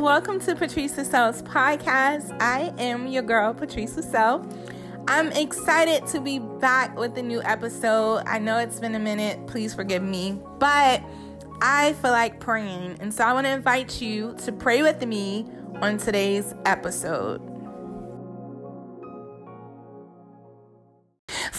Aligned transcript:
Welcome 0.00 0.40
to 0.40 0.56
Patrice 0.56 0.96
Lascelles 0.96 1.42
podcast. 1.42 2.34
I 2.40 2.72
am 2.78 3.06
your 3.06 3.22
girl, 3.22 3.52
Patrice 3.52 3.96
Lascelles. 3.96 4.46
I'm 5.06 5.30
excited 5.32 6.06
to 6.06 6.22
be 6.22 6.38
back 6.38 6.98
with 6.98 7.18
a 7.18 7.22
new 7.22 7.42
episode. 7.42 8.22
I 8.24 8.38
know 8.38 8.56
it's 8.56 8.80
been 8.80 8.94
a 8.94 8.98
minute. 8.98 9.46
Please 9.46 9.74
forgive 9.74 10.02
me. 10.02 10.40
But 10.58 11.02
I 11.60 11.92
feel 12.00 12.12
like 12.12 12.40
praying. 12.40 12.96
And 13.00 13.12
so 13.12 13.24
I 13.24 13.34
want 13.34 13.46
to 13.46 13.50
invite 13.50 14.00
you 14.00 14.34
to 14.38 14.52
pray 14.52 14.80
with 14.80 15.06
me 15.06 15.44
on 15.82 15.98
today's 15.98 16.54
episode. 16.64 17.49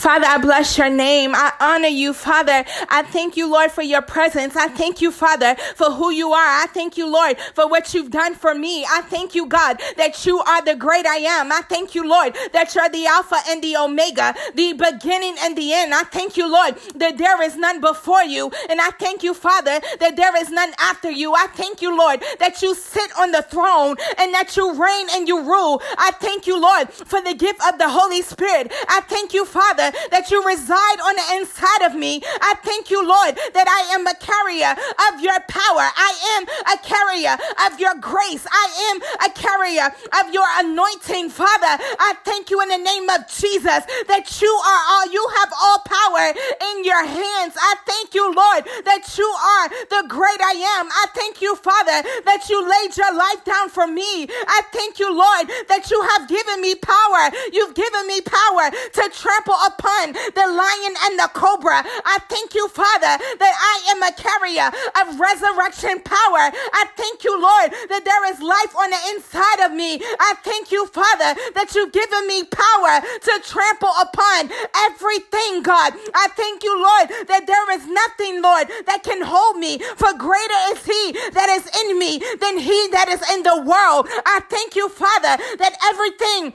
Father, 0.01 0.25
I 0.25 0.39
bless 0.39 0.79
your 0.79 0.89
name. 0.89 1.35
I 1.35 1.53
honor 1.59 1.87
you, 1.87 2.13
Father. 2.13 2.65
I 2.89 3.03
thank 3.03 3.37
you, 3.37 3.47
Lord, 3.47 3.71
for 3.71 3.83
your 3.83 4.01
presence. 4.01 4.55
I 4.55 4.67
thank 4.67 4.99
you, 4.99 5.11
Father, 5.11 5.55
for 5.75 5.91
who 5.91 6.09
you 6.09 6.33
are. 6.33 6.63
I 6.63 6.65
thank 6.73 6.97
you, 6.97 7.07
Lord, 7.07 7.37
for 7.53 7.69
what 7.69 7.93
you've 7.93 8.09
done 8.09 8.33
for 8.33 8.55
me. 8.55 8.83
I 8.83 9.01
thank 9.03 9.35
you, 9.35 9.45
God, 9.45 9.79
that 9.97 10.25
you 10.25 10.39
are 10.39 10.65
the 10.65 10.75
great 10.75 11.05
I 11.05 11.17
am. 11.17 11.51
I 11.51 11.61
thank 11.69 11.93
you, 11.93 12.09
Lord, 12.09 12.35
that 12.51 12.73
you're 12.73 12.89
the 12.89 13.05
Alpha 13.05 13.37
and 13.47 13.63
the 13.63 13.77
Omega, 13.77 14.33
the 14.55 14.73
beginning 14.73 15.35
and 15.39 15.55
the 15.55 15.71
end. 15.71 15.93
I 15.93 16.01
thank 16.05 16.35
you, 16.35 16.51
Lord, 16.51 16.77
that 16.95 17.19
there 17.19 17.39
is 17.43 17.55
none 17.55 17.79
before 17.79 18.23
you. 18.23 18.51
And 18.71 18.81
I 18.81 18.89
thank 18.89 19.21
you, 19.21 19.35
Father, 19.35 19.79
that 19.99 20.15
there 20.15 20.35
is 20.35 20.49
none 20.49 20.73
after 20.79 21.11
you. 21.11 21.35
I 21.35 21.45
thank 21.53 21.79
you, 21.79 21.95
Lord, 21.95 22.23
that 22.39 22.63
you 22.63 22.73
sit 22.73 23.11
on 23.19 23.33
the 23.33 23.43
throne 23.43 23.97
and 24.17 24.33
that 24.33 24.57
you 24.57 24.73
reign 24.83 25.09
and 25.13 25.27
you 25.27 25.41
rule. 25.43 25.79
I 25.99 26.09
thank 26.19 26.47
you, 26.47 26.59
Lord, 26.59 26.91
for 26.91 27.21
the 27.21 27.35
gift 27.35 27.61
of 27.71 27.77
the 27.77 27.87
Holy 27.87 28.23
Spirit. 28.23 28.73
I 28.89 29.01
thank 29.01 29.35
you, 29.35 29.45
Father, 29.45 29.90
that 30.11 30.31
you 30.31 30.43
reside 30.45 30.99
on 31.03 31.15
the 31.15 31.27
inside 31.39 31.83
of 31.85 31.95
me. 31.95 32.21
I 32.41 32.55
thank 32.63 32.89
you, 32.89 33.01
Lord, 33.05 33.35
that 33.53 33.67
I 33.67 33.93
am 33.95 34.07
a 34.07 34.15
carrier 34.15 34.75
of 35.11 35.21
your 35.21 35.39
power. 35.47 35.85
I 35.91 36.11
am 36.37 36.43
a 36.71 36.77
carrier 36.81 37.35
of 37.67 37.79
your 37.79 37.95
grace. 37.99 38.45
I 38.49 38.67
am 38.91 38.97
a 39.25 39.31
carrier 39.33 39.87
of 40.21 40.33
your 40.33 40.47
anointing, 40.59 41.29
Father. 41.29 41.81
I 41.99 42.13
thank 42.23 42.49
you 42.49 42.61
in 42.61 42.69
the 42.69 42.77
name 42.77 43.09
of 43.09 43.27
Jesus 43.27 43.83
that 44.07 44.25
you 44.41 44.51
are 44.51 44.81
all, 44.89 45.05
you 45.11 45.23
have 45.41 45.51
all 45.61 45.79
power 45.85 46.25
in 46.71 46.83
your 46.83 47.05
hands. 47.05 47.53
I 47.57 47.75
thank 47.85 48.13
you, 48.13 48.25
Lord, 48.25 48.65
that 48.85 49.17
you 49.17 49.27
are 49.27 49.69
the 49.89 50.07
great 50.07 50.41
I 50.41 50.55
am. 50.79 50.87
I 50.89 51.05
thank 51.13 51.41
you, 51.41 51.55
Father, 51.55 52.03
that 52.25 52.47
you 52.49 52.61
laid 52.61 52.95
your 52.97 53.13
life 53.15 53.43
down 53.43 53.69
for 53.69 53.87
me. 53.87 54.27
I 54.29 54.61
thank 54.71 54.99
you, 54.99 55.09
Lord, 55.09 55.49
that 55.67 55.89
you 55.91 56.01
have 56.15 56.27
given 56.27 56.61
me 56.61 56.75
power. 56.75 57.31
You've 57.51 57.75
given 57.75 58.07
me 58.07 58.21
power 58.21 58.71
to 58.71 59.03
trample 59.13 59.57
upon 59.65 59.80
upon 59.81 60.13
the 60.13 60.47
lion 60.47 60.93
and 61.09 61.19
the 61.19 61.29
cobra. 61.33 61.83
I 62.05 62.19
thank 62.29 62.53
you, 62.53 62.67
Father, 62.69 63.17
that 63.17 63.55
I 63.57 63.75
am 63.91 64.01
a 64.03 64.13
carrier 64.13 64.69
of 65.01 65.19
resurrection 65.19 66.01
power. 66.05 66.53
I 66.53 66.85
thank 66.95 67.23
you, 67.23 67.33
Lord, 67.33 67.73
that 67.89 68.05
there 68.05 68.25
is 68.31 68.41
life 68.41 68.75
on 68.77 68.89
the 68.89 69.01
inside 69.13 69.65
of 69.65 69.73
me. 69.73 69.99
I 70.19 70.35
thank 70.43 70.71
you, 70.71 70.85
Father, 70.87 71.33
that 71.55 71.73
you've 71.73 71.91
given 71.91 72.27
me 72.27 72.43
power 72.45 73.01
to 73.01 73.33
trample 73.43 73.93
upon 73.97 74.51
everything, 74.93 75.63
God. 75.63 75.93
I 76.13 76.27
thank 76.37 76.63
you, 76.63 76.77
Lord, 76.77 77.09
that 77.27 77.47
there 77.47 77.71
is 77.73 77.87
nothing, 77.87 78.41
Lord, 78.41 78.69
that 78.85 79.01
can 79.03 79.21
hold 79.23 79.57
me. 79.57 79.79
For 79.97 80.13
greater 80.13 80.61
is 80.71 80.85
He 80.85 81.13
that 81.33 81.49
is 81.49 81.65
in 81.81 81.97
me 81.97 82.21
than 82.39 82.57
He 82.57 82.87
that 82.91 83.09
is 83.09 83.21
in 83.33 83.43
the 83.43 83.61
world. 83.65 84.07
I 84.25 84.41
thank 84.49 84.75
you, 84.75 84.89
Father, 84.89 85.41
that 85.57 85.73
everything 85.89 86.53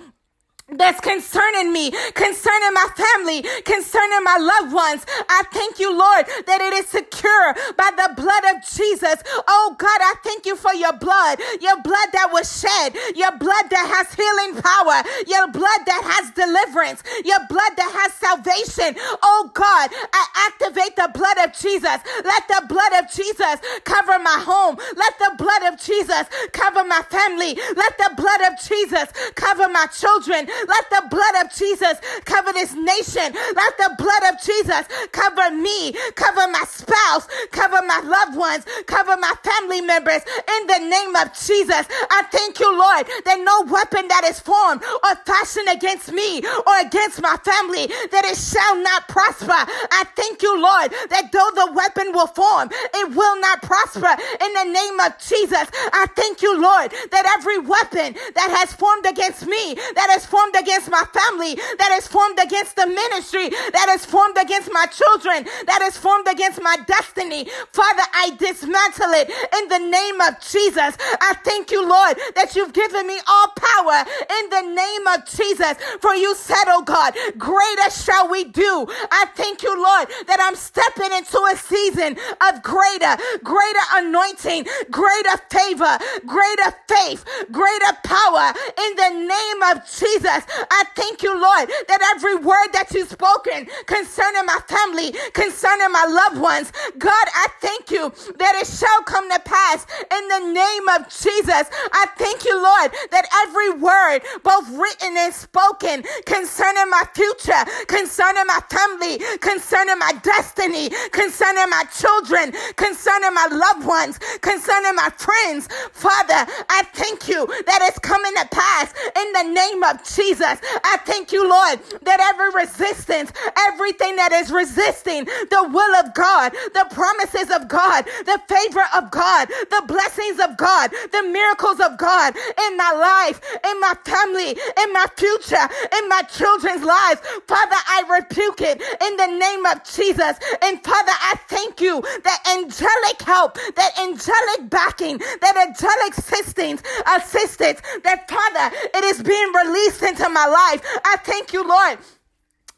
that's 0.75 1.01
concerning 1.01 1.73
me, 1.73 1.93
concerning 2.15 2.75
my 2.75 2.89
family, 2.97 3.43
concerning 3.65 4.25
my 4.25 4.37
loved 4.39 4.75
ones. 4.75 5.07
I 5.31 5.45
thank 5.53 5.79
you, 5.81 5.97
Lord, 5.97 6.27
that 6.47 6.61
it 6.61 6.75
is 6.75 6.89
secure 6.89 7.55
by 7.79 7.91
the 7.97 8.13
blood 8.21 8.45
of 8.55 8.63
Jesus. 8.67 9.23
Oh 9.49 9.77
God, 9.79 10.01
I 10.03 10.15
thank 10.25 10.47
you 10.47 10.57
for 10.57 10.75
your 10.75 10.93
blood, 10.93 11.41
your 11.63 11.81
blood 11.83 12.11
that 12.13 12.31
was 12.33 12.51
shed, 12.51 12.95
your 13.17 13.33
blood 13.39 13.71
that 13.71 13.87
has 13.89 14.13
healing 14.13 14.61
power, 14.61 15.07
your 15.27 15.49
blood 15.49 15.83
that 15.87 16.03
has 16.05 16.31
deliverance, 16.35 17.03
your 17.25 17.41
blood 17.49 17.73
that 17.79 17.91
has 17.95 18.13
salvation. 18.19 18.99
Oh 19.23 19.51
God, 19.55 19.91
I 20.13 20.51
activate 20.53 20.97
the 20.97 21.11
blood 21.15 21.39
of 21.49 21.55
Jesus. 21.57 21.99
Let 22.27 22.45
the 22.49 22.67
blood 22.69 22.93
of 23.01 23.11
Jesus 23.11 23.57
cover 23.85 24.19
my 24.19 24.43
home. 24.45 24.77
Let 24.97 25.15
the 25.19 25.33
blood 25.39 25.73
of 25.73 25.81
Jesus 25.81 26.27
cover 26.53 26.85
my 26.85 27.03
family. 27.09 27.55
Let 27.77 27.97
the 27.99 28.13
blood 28.17 28.43
of 28.53 28.59
Jesus 28.61 29.09
cover 29.35 29.69
my 29.71 29.87
children. 29.95 30.49
Let 30.67 30.91
the 30.91 31.03
blood 31.11 31.45
of 31.45 31.53
Jesus 31.53 31.99
cover 32.25 32.53
this 32.53 32.75
nation. 32.75 33.33
Let 33.55 33.77
the 33.79 33.95
blood 33.99 34.35
of 34.35 34.41
Jesus 34.41 34.87
cover 35.13 35.55
me, 35.55 35.93
cover 36.15 36.47
my 36.51 36.65
spouse, 36.67 37.27
cover 37.51 37.81
my 37.87 38.01
loved 38.01 38.37
ones, 38.37 38.65
cover 38.87 39.17
my 39.17 39.35
family 39.43 39.81
members. 39.81 40.23
In 40.61 40.67
the 40.67 40.79
name 40.79 41.17
of 41.17 41.33
Jesus, 41.35 41.87
I 42.11 42.23
thank 42.31 42.61
you, 42.61 42.71
Lord, 42.71 43.07
that 43.25 43.41
no 43.43 43.71
weapon 43.71 44.09
that 44.09 44.25
is 44.25 44.41
formed 44.41 44.83
or 44.85 45.15
fashioned 45.27 45.69
against 45.69 46.13
me 46.13 46.39
or 46.39 46.81
against 46.81 47.21
my 47.21 47.37
family, 47.43 47.87
that 48.11 48.25
it 48.25 48.37
shall 48.37 48.77
not 48.83 49.09
prosper. 49.09 49.53
I 49.53 50.05
thank 50.15 50.43
you, 50.43 50.61
Lord, 50.61 50.93
that 51.11 51.33
though 51.33 51.51
the 51.55 51.73
weapon 51.73 52.13
will 52.13 52.27
form, 52.29 52.69
it 52.73 53.15
will 53.15 53.41
not 53.41 53.63
prosper. 53.63 54.11
In 54.41 54.53
the 54.53 54.65
name 54.65 55.01
of 55.01 55.19
Jesus, 55.19 55.67
I 55.93 56.07
thank 56.15 56.43
you, 56.43 56.61
Lord, 56.61 56.93
that 57.11 57.27
every 57.39 57.59
weapon 57.59 58.15
that 58.35 58.51
has 58.57 58.73
formed 58.73 59.07
against 59.07 59.47
me, 59.47 59.75
that 59.75 60.09
has 60.11 60.27
formed 60.27 60.46
formed 60.47 60.63
against 60.63 60.91
my 60.91 61.05
family, 61.13 61.55
that 61.55 61.97
is 61.99 62.07
formed 62.07 62.39
against 62.39 62.77
the 62.77 62.87
ministry, 62.87 63.49
that 63.49 63.89
is 63.91 64.07
formed 64.07 64.37
against 64.39 64.71
my 64.73 64.87
children, 64.87 65.47
that 65.67 65.83
is 65.83 65.97
formed 65.97 66.29
against 66.29 66.63
my 66.63 66.77
destiny. 66.87 67.49
Father, 67.73 68.03
I 68.15 68.31
dismantle 68.39 69.11
it 69.11 69.31
in 69.59 69.69
the 69.69 69.79
name 69.79 70.21
of 70.21 70.41
Jesus. 70.41 70.97
I 71.21 71.35
thank 71.45 71.71
you, 71.71 71.83
Lord, 71.83 72.19
that 72.35 72.55
you've 72.55 72.73
given 72.73 73.07
me 73.07 73.19
all 73.27 73.49
power 73.57 74.05
in 74.41 74.51
the 74.51 74.63
name 74.75 75.07
of 75.09 75.27
Jesus. 75.27 75.75
For 76.01 76.15
you 76.15 76.35
said, 76.37 76.65
oh 76.69 76.83
God, 76.83 77.15
greater 77.39 77.91
shall 77.91 78.29
we 78.29 78.45
do. 78.45 78.87
I 79.11 79.27
thank 79.35 79.63
you, 79.63 79.75
Lord, 79.75 80.09
that 80.27 80.39
I'm 80.41 80.55
stepping 80.55 81.13
into 81.13 81.39
a 81.53 81.57
season 81.57 82.17
of 82.49 82.63
greater, 82.63 83.17
greater 83.43 83.87
anointing, 83.95 84.67
greater 84.91 85.37
favor, 85.51 85.99
greater 86.25 86.71
faith, 86.87 87.25
greater 87.51 87.93
power 88.05 88.55
in 88.79 88.97
the 88.97 89.11
name 89.27 89.63
of 89.75 89.83
Jesus. 89.91 90.36
I 90.49 90.85
thank 90.95 91.23
you, 91.23 91.33
Lord, 91.33 91.71
that 91.89 92.01
every 92.17 92.37
word 92.37 92.69
that 92.73 92.93
you've 92.93 93.09
spoken 93.11 93.67
concerning 93.87 94.47
my 94.47 94.59
family, 94.69 95.15
concerning 95.33 95.91
my 95.93 96.05
loved 96.05 96.41
ones, 96.41 96.73
God, 96.99 97.27
I 97.35 97.49
thank 97.61 97.91
you 97.91 98.13
that 98.39 98.55
it 98.57 98.67
shall 98.67 99.03
come 99.05 99.31
to 99.31 99.39
pass 99.41 99.87
in 100.13 100.29
the 100.29 100.53
name 100.53 100.87
of 100.99 101.09
Jesus. 101.09 101.69
I 101.93 102.07
thank 102.19 102.45
you, 102.45 102.55
Lord, 102.57 102.93
that 103.11 103.27
every 103.47 103.71
word, 103.81 104.21
both 104.43 104.69
written 104.71 105.17
and 105.17 105.33
spoken, 105.33 106.05
concerning 106.27 106.91
my 106.91 107.05
future, 107.15 107.63
concerning 107.87 108.47
my 108.47 108.61
family, 108.71 109.19
concerning 109.39 109.99
my 109.99 110.13
destiny, 110.23 110.91
concerning 111.13 111.69
my 111.71 111.85
children, 111.97 112.53
concerning 112.77 113.35
my 113.35 113.49
loved 113.51 113.87
ones, 113.87 114.19
concerning 114.41 114.95
my 114.95 115.11
friends, 115.17 115.69
Father, 115.93 116.47
I 116.69 116.83
thank 116.95 117.29
you 117.29 117.47
that 117.67 117.81
it's 117.83 117.99
coming 117.99 118.35
to 118.35 118.47
pass 118.51 118.93
in 119.17 119.33
the 119.33 119.43
name 119.55 119.83
of 119.83 120.03
Jesus. 120.05 120.26
Jesus. 120.27 120.59
I 120.83 120.99
thank 121.07 121.31
you, 121.31 121.49
Lord, 121.49 121.79
that 122.03 122.19
every 122.19 122.51
resistance, 122.63 123.31
everything 123.71 124.17
that 124.17 124.33
is 124.33 124.51
resisting 124.51 125.25
the 125.25 125.69
will 125.71 125.95
of 126.03 126.15
God, 126.15 126.53
the 126.75 126.87
promises 126.91 127.51
of 127.55 127.69
God, 127.69 128.05
the 128.27 128.41
favor 128.49 128.83
of 128.95 129.11
God, 129.11 129.49
the 129.71 129.85
blessings 129.87 130.41
of 130.41 130.57
God, 130.57 130.91
the 131.13 131.23
miracles 131.23 131.79
of 131.79 131.97
God 131.97 132.35
in 132.35 132.77
my 132.77 132.91
life, 132.91 133.39
in 133.71 133.81
my 133.81 133.95
family, 134.05 134.51
in 134.51 134.93
my 134.93 135.07
future, 135.17 135.67
in 135.95 136.09
my 136.09 136.23
children's 136.23 136.83
lives. 136.83 137.21
Father, 137.47 137.79
I 137.87 138.03
rebuke 138.19 138.61
it 138.61 138.83
in 138.83 139.17
the 139.17 139.31
name 139.39 139.65
of 139.67 139.85
Jesus. 139.85 140.39
And 140.63 140.83
Father, 140.83 141.15
I 141.15 141.39
thank 141.47 141.81
you 141.81 142.03
that 142.03 142.41
angelic 142.59 143.23
help, 143.23 143.59
that 143.77 143.93
angelic 144.01 144.71
backing, 144.71 145.19
that 145.41 145.55
angelic 145.57 146.19
assistance, 146.19 146.83
assistance, 147.15 147.81
that 148.03 148.27
Father, 148.29 148.75
it 148.95 149.05
is 149.05 149.23
being 149.23 149.53
released 149.53 150.03
into 150.03 150.16
into 150.17 150.29
my 150.31 150.47
life. 150.47 150.83
I 151.05 151.17
thank 151.19 151.53
you, 151.53 151.67
Lord 151.67 151.99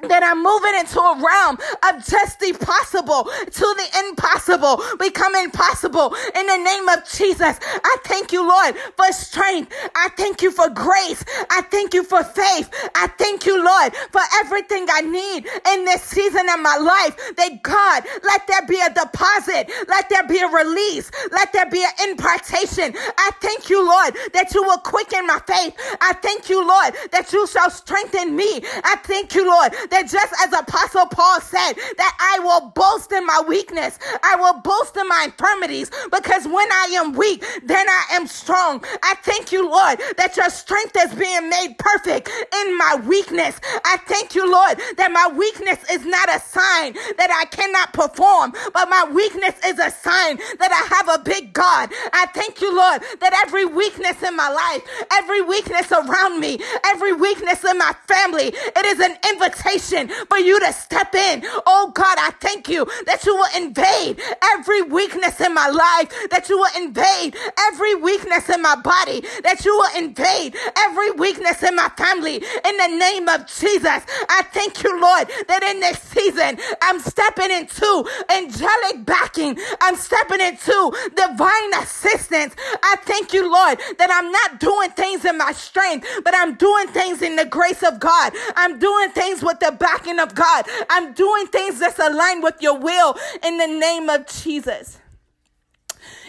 that 0.06 0.22
I'm 0.22 0.44
moving 0.44 0.78
into 0.78 1.00
a 1.00 1.18
realm 1.18 1.58
of 1.82 2.06
just 2.06 2.38
the 2.38 2.52
possible 2.64 3.24
to 3.24 3.66
the 3.74 3.88
impossible, 4.06 4.80
becoming 4.96 5.50
possible 5.50 6.14
in 6.36 6.46
the 6.46 6.56
name 6.58 6.88
of 6.88 7.02
Jesus. 7.10 7.58
I 7.62 7.96
thank 8.04 8.32
you, 8.32 8.46
Lord, 8.46 8.76
for 8.96 9.10
strength. 9.12 9.74
I 9.96 10.08
thank 10.16 10.40
you 10.40 10.52
for 10.52 10.70
grace. 10.70 11.24
I 11.50 11.62
thank 11.62 11.94
you 11.94 12.04
for 12.04 12.22
faith. 12.22 12.70
I 12.94 13.08
thank 13.18 13.44
you, 13.44 13.58
Lord, 13.64 13.92
for 14.12 14.22
everything 14.38 14.86
I 14.88 15.00
need 15.00 15.46
in 15.72 15.84
this 15.84 16.02
season 16.02 16.48
of 16.48 16.60
my 16.60 16.76
life. 16.76 17.34
That 17.36 17.62
God, 17.64 18.04
let 18.22 18.46
there 18.46 18.66
be 18.66 18.78
a 18.78 18.94
deposit. 18.94 19.68
Let 19.88 20.08
there 20.10 20.26
be 20.28 20.38
a 20.38 20.46
release. 20.46 21.10
Let 21.32 21.52
there 21.52 21.68
be 21.70 21.82
an 21.84 22.10
impartation. 22.10 22.94
I 23.18 23.30
thank 23.40 23.68
you, 23.68 23.84
Lord, 23.84 24.14
that 24.32 24.54
you 24.54 24.62
will 24.62 24.78
quicken 24.78 25.26
my 25.26 25.40
faith. 25.44 25.74
I 26.00 26.12
thank 26.22 26.48
you, 26.48 26.66
Lord, 26.66 26.94
that 27.10 27.32
you 27.32 27.48
shall 27.48 27.70
strengthen 27.70 28.36
me. 28.36 28.62
I 28.84 28.96
thank 29.02 29.34
you, 29.34 29.44
Lord, 29.46 29.74
that 29.90 30.08
just 30.10 30.32
as 30.44 30.52
Apostle 30.52 31.06
Paul 31.06 31.40
said, 31.40 31.74
that 31.96 32.16
I 32.20 32.40
will 32.40 32.70
boast 32.74 33.12
in 33.12 33.26
my 33.26 33.42
weakness, 33.46 33.98
I 34.22 34.36
will 34.36 34.60
boast 34.60 34.96
in 34.96 35.08
my 35.08 35.24
infirmities, 35.26 35.90
because 36.10 36.46
when 36.46 36.70
I 36.72 36.94
am 37.00 37.12
weak, 37.12 37.44
then 37.64 37.86
I 37.88 38.04
am 38.12 38.26
strong. 38.26 38.84
I 39.02 39.14
thank 39.22 39.52
you, 39.52 39.68
Lord, 39.68 40.00
that 40.16 40.36
your 40.36 40.50
strength 40.50 40.96
is 40.98 41.14
being 41.14 41.48
made 41.48 41.76
perfect 41.78 42.28
in 42.28 42.78
my 42.78 43.00
weakness. 43.06 43.60
I 43.84 43.96
thank 44.06 44.34
you, 44.34 44.50
Lord, 44.50 44.78
that 44.96 45.10
my 45.12 45.28
weakness 45.36 45.78
is 45.90 46.04
not 46.04 46.28
a 46.28 46.40
sign 46.40 46.94
that 47.16 47.30
I 47.30 47.44
cannot 47.46 47.92
perform, 47.92 48.52
but 48.72 48.88
my 48.88 49.08
weakness 49.12 49.54
is 49.64 49.78
a 49.78 49.90
sign 49.90 50.36
that 50.58 50.72
I 50.72 50.94
have 50.94 51.20
a 51.20 51.24
big 51.24 51.52
God. 51.52 51.90
I 52.12 52.26
thank 52.34 52.60
you, 52.60 52.74
Lord, 52.74 53.02
that 53.20 53.32
every 53.46 53.64
weakness 53.64 54.22
in 54.22 54.36
my 54.36 54.48
life, 54.50 54.82
every 55.12 55.42
weakness 55.42 55.90
around 55.92 56.40
me, 56.40 56.58
every 56.84 57.12
weakness 57.12 57.64
in 57.64 57.78
my 57.78 57.94
family, 58.06 58.52
it 58.54 58.86
is 58.86 59.00
an 59.00 59.16
invitation 59.30 59.77
for 59.78 60.38
you 60.38 60.58
to 60.60 60.72
step 60.72 61.14
in. 61.14 61.42
Oh 61.66 61.92
God, 61.94 62.16
I 62.18 62.30
thank 62.40 62.68
you 62.68 62.86
that 63.06 63.24
you 63.24 63.34
will 63.36 63.48
invade 63.56 64.20
every 64.54 64.82
weakness 64.82 65.40
in 65.40 65.54
my 65.54 65.68
life, 65.68 66.12
that 66.30 66.48
you 66.48 66.58
will 66.58 66.82
invade 66.82 67.36
every 67.58 67.94
weakness 67.94 68.48
in 68.48 68.62
my 68.62 68.76
body, 68.76 69.22
that 69.42 69.64
you 69.64 69.76
will 69.76 69.96
invade 69.96 70.56
every 70.76 71.10
weakness 71.12 71.62
in 71.62 71.76
my 71.76 71.88
family. 71.96 72.36
In 72.36 72.76
the 72.76 72.88
name 72.98 73.28
of 73.28 73.46
Jesus, 73.46 74.02
I 74.28 74.42
thank 74.52 74.82
you, 74.82 75.00
Lord, 75.00 75.30
that 75.48 75.62
in 75.62 75.80
this 75.80 75.98
season, 76.00 76.58
I'm 76.82 77.00
stepping 77.00 77.50
into 77.50 78.04
angelic 78.30 79.04
backing. 79.04 79.58
I'm 79.80 79.96
stepping 79.96 80.40
into 80.40 80.92
divine 81.14 81.74
assistance. 81.74 82.54
I 82.82 82.96
thank 83.02 83.32
you, 83.32 83.50
Lord, 83.50 83.78
that 83.98 84.10
I'm 84.10 84.30
not 84.32 84.60
doing 84.60 84.90
things 84.90 85.24
in 85.24 85.38
my 85.38 85.52
strength, 85.52 86.06
but 86.24 86.34
I'm 86.34 86.54
doing 86.54 86.88
things 86.88 87.22
in 87.22 87.36
the 87.36 87.44
grace 87.44 87.82
of 87.82 88.00
God. 88.00 88.32
I'm 88.56 88.78
doing 88.78 89.10
things 89.10 89.42
with 89.42 89.60
the 89.60 89.67
backing 89.72 90.18
of 90.18 90.34
God. 90.34 90.66
I'm 90.90 91.12
doing 91.12 91.46
things 91.46 91.78
that's 91.80 91.98
aligned 91.98 92.42
with 92.42 92.60
your 92.60 92.78
will 92.78 93.16
in 93.44 93.58
the 93.58 93.66
name 93.66 94.08
of 94.08 94.26
Jesus. 94.26 94.97